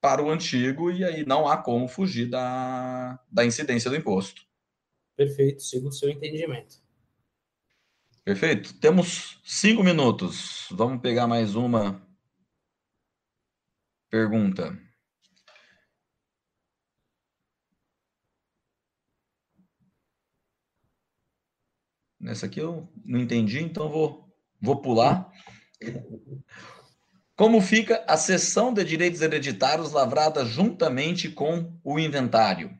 [0.00, 4.42] para o antigo e aí não há como fugir da, da incidência do imposto.
[5.16, 6.76] Perfeito, sigo o seu entendimento.
[8.24, 8.78] Perfeito.
[8.78, 10.68] Temos cinco minutos.
[10.70, 12.06] Vamos pegar mais uma
[14.10, 14.78] pergunta.
[22.20, 24.28] Nessa aqui eu não entendi, então vou,
[24.60, 25.30] vou pular.
[27.36, 32.76] Como fica a cessão de direitos hereditários lavrada juntamente com o inventário?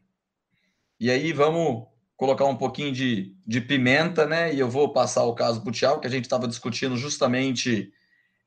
[0.98, 1.86] E aí vamos
[2.16, 4.52] colocar um pouquinho de, de pimenta, né?
[4.52, 7.92] E eu vou passar o caso Tiago, que a gente estava discutindo justamente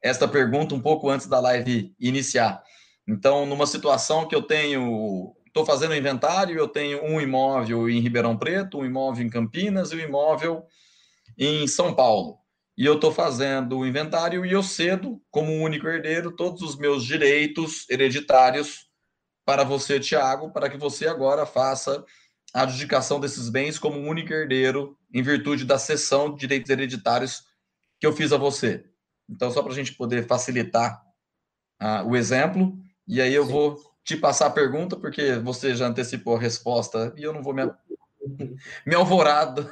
[0.01, 2.61] esta pergunta um pouco antes da live iniciar.
[3.07, 7.99] Então, numa situação que eu tenho estou fazendo o inventário, eu tenho um imóvel em
[7.99, 10.65] Ribeirão Preto, um imóvel em Campinas e um imóvel
[11.37, 12.37] em São Paulo.
[12.77, 17.03] E eu estou fazendo o inventário e eu cedo, como único herdeiro, todos os meus
[17.03, 18.89] direitos hereditários
[19.45, 22.03] para você, Tiago, para que você agora faça
[22.53, 27.43] a adjudicação desses bens como único herdeiro em virtude da cessão de direitos hereditários
[27.99, 28.85] que eu fiz a você.
[29.29, 31.01] Então, só para a gente poder facilitar
[31.81, 33.51] uh, o exemplo, e aí eu Sim.
[33.51, 37.53] vou te passar a pergunta, porque você já antecipou a resposta e eu não vou
[37.53, 37.63] me,
[38.85, 39.69] me alvorado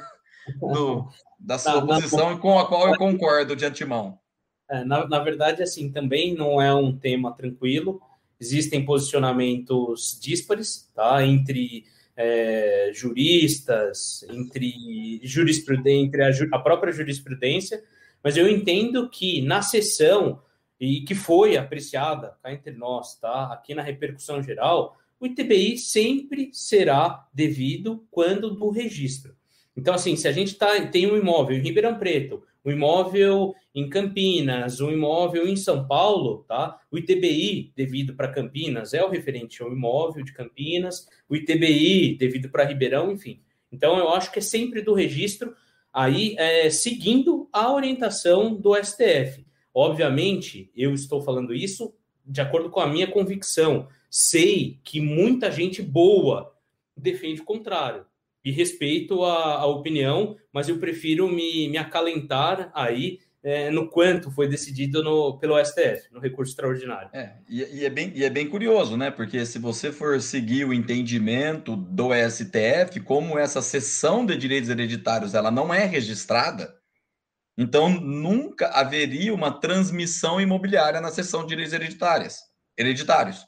[0.58, 1.08] do,
[1.38, 4.18] da sua posição com a qual eu concordo de antemão.
[4.70, 8.00] É, na, na verdade, assim, também não é um tema tranquilo.
[8.40, 11.24] Existem posicionamentos díspares, tá?
[11.26, 11.84] Entre
[12.16, 17.82] é, juristas, entre jurisprudência, entre a, a própria jurisprudência,
[18.22, 20.40] mas eu entendo que na sessão
[20.80, 23.52] e que foi apreciada cá entre nós, tá?
[23.52, 29.36] Aqui na repercussão geral, o ITBI sempre será devido quando do registro.
[29.76, 33.88] Então, assim, se a gente tá, tem um imóvel em Ribeirão Preto, um imóvel em
[33.88, 36.80] Campinas, um imóvel em São Paulo, tá?
[36.90, 42.48] O ITBI devido para Campinas é o referente ao imóvel de Campinas, o ITBI devido
[42.48, 43.40] para Ribeirão, enfim.
[43.70, 45.54] Então, eu acho que é sempre do registro,
[45.92, 49.44] aí é, seguindo a orientação do STF.
[49.74, 51.94] Obviamente, eu estou falando isso
[52.24, 53.88] de acordo com a minha convicção.
[54.10, 56.52] Sei que muita gente boa
[56.96, 58.04] defende o contrário.
[58.44, 64.30] E respeito a, a opinião, mas eu prefiro me, me acalentar aí é, no quanto
[64.30, 67.10] foi decidido no, pelo STF, no recurso extraordinário.
[67.12, 69.10] É, e, e, é bem, e é bem curioso, né?
[69.10, 75.34] Porque se você for seguir o entendimento do STF, como essa cessão de direitos hereditários
[75.34, 76.79] ela não é registrada,
[77.62, 82.38] então nunca haveria uma transmissão imobiliária na cessão de direitos hereditários.
[82.74, 83.44] hereditários.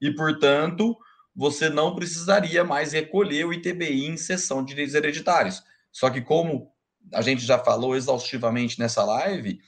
[0.00, 0.98] E, portanto,
[1.32, 5.62] você não precisaria mais recolher o ITBI em cessão de direitos hereditários.
[5.92, 6.72] Só que, como
[7.14, 9.60] a gente já falou exaustivamente nessa live,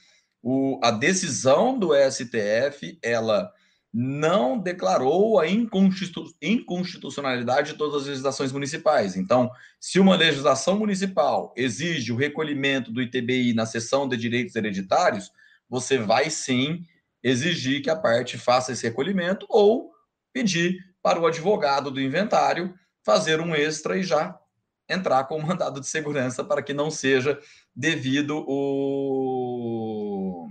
[0.43, 3.49] o, a decisão do STF ela
[3.97, 9.15] não declarou a inconstitu, inconstitucionalidade de todas as legislações municipais.
[9.15, 15.31] Então, se uma legislação municipal exige o recolhimento do ITBI na cessão de direitos hereditários,
[15.69, 16.83] você vai sim
[17.23, 19.93] exigir que a parte faça esse recolhimento ou
[20.33, 24.37] pedir para o advogado do inventário fazer um extra e já
[24.89, 27.39] entrar com o mandado de segurança para que não seja
[27.73, 30.49] devido o,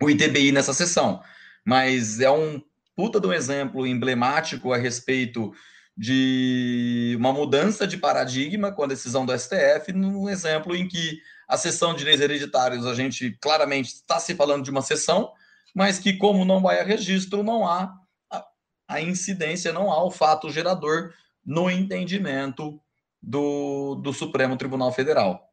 [0.00, 1.20] o ITBI nessa sessão.
[1.66, 2.62] Mas é um
[2.98, 5.52] puta de um exemplo emblemático a respeito
[5.96, 11.56] de uma mudança de paradigma com a decisão do STF, num exemplo em que a
[11.56, 15.32] sessão de direitos hereditários, a gente claramente está se falando de uma sessão,
[15.72, 17.94] mas que, como não vai a registro, não há
[18.32, 18.44] a,
[18.88, 21.14] a incidência, não há o fato gerador
[21.46, 22.82] no entendimento
[23.22, 25.52] do, do Supremo Tribunal Federal.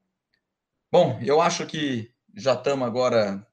[0.92, 3.46] Bom, eu acho que já estamos agora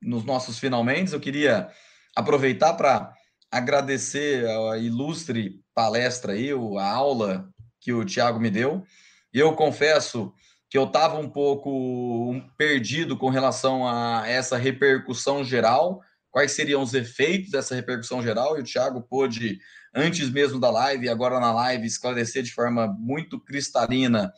[0.00, 1.12] nos nossos finalmente.
[1.12, 1.68] Eu queria
[2.14, 3.12] aproveitar para
[3.50, 7.48] agradecer a ilustre palestra aí, a aula
[7.80, 8.84] que o Tiago me deu.
[9.32, 10.32] Eu confesso
[10.70, 16.00] que eu estava um pouco perdido com relação a essa repercussão geral,
[16.30, 19.58] quais seriam os efeitos dessa repercussão geral, e o Tiago pôde
[19.94, 24.32] antes mesmo da live e agora na live esclarecer de forma muito cristalina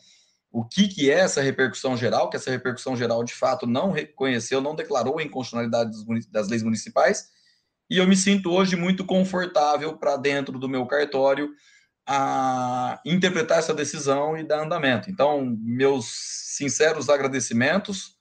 [0.51, 4.61] o que, que é essa repercussão geral, que essa repercussão geral de fato não reconheceu,
[4.61, 5.91] não declarou a inconstitucionalidade
[6.31, 7.29] das leis municipais,
[7.89, 11.49] e eu me sinto hoje muito confortável para dentro do meu cartório
[12.07, 15.09] a interpretar essa decisão e dar andamento.
[15.09, 18.15] Então, meus sinceros agradecimentos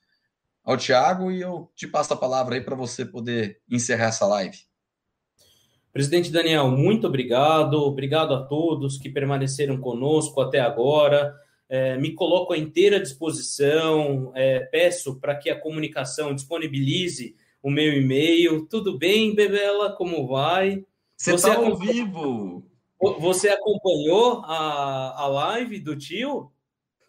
[0.64, 4.56] ao Tiago e eu te passo a palavra aí para você poder encerrar essa live.
[5.92, 7.74] Presidente Daniel, muito obrigado.
[7.74, 11.32] Obrigado a todos que permaneceram conosco até agora.
[11.68, 14.32] É, me coloco à inteira disposição.
[14.34, 18.66] É, peço para que a comunicação disponibilize o meu e-mail.
[18.66, 19.96] Tudo bem, Bebela?
[19.96, 20.84] Como vai?
[21.16, 22.62] Você está ao vivo.
[23.20, 26.52] Você acompanhou a, a live do tio?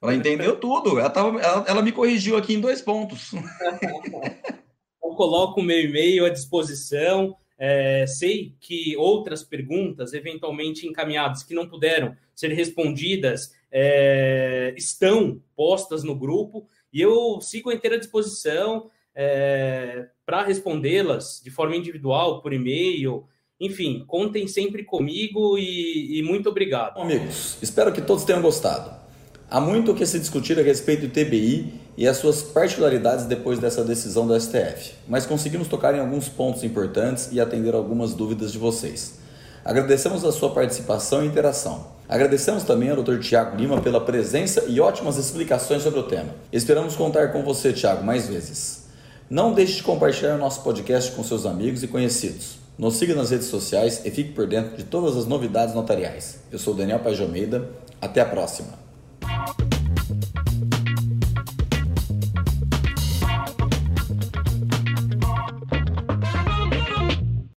[0.01, 0.97] Ela entendeu tudo.
[0.97, 3.31] Ela, tava, ela, ela me corrigiu aqui em dois pontos.
[5.03, 7.35] Eu coloco o meu e-mail à disposição.
[7.57, 16.03] É, sei que outras perguntas, eventualmente encaminhadas, que não puderam ser respondidas, é, estão postas
[16.03, 22.51] no grupo e eu sigo à inteira disposição é, para respondê-las de forma individual, por
[22.51, 23.25] e-mail.
[23.59, 26.99] Enfim, contem sempre comigo e, e muito obrigado.
[26.99, 29.05] Amigos, espero que todos tenham gostado.
[29.49, 33.59] Há muito o que se discutir a respeito do TBI e as suas particularidades depois
[33.59, 38.51] dessa decisão do STF, mas conseguimos tocar em alguns pontos importantes e atender algumas dúvidas
[38.51, 39.19] de vocês.
[39.63, 41.87] Agradecemos a sua participação e interação.
[42.09, 43.19] Agradecemos também ao Dr.
[43.19, 46.35] Tiago Lima pela presença e ótimas explicações sobre o tema.
[46.51, 48.84] Esperamos contar com você, Tiago, mais vezes.
[49.29, 52.59] Não deixe de compartilhar o nosso podcast com seus amigos e conhecidos.
[52.77, 56.41] Nos siga nas redes sociais e fique por dentro de todas as novidades notariais.
[56.51, 57.67] Eu sou Daniel Almeida.
[57.99, 58.85] Até a próxima.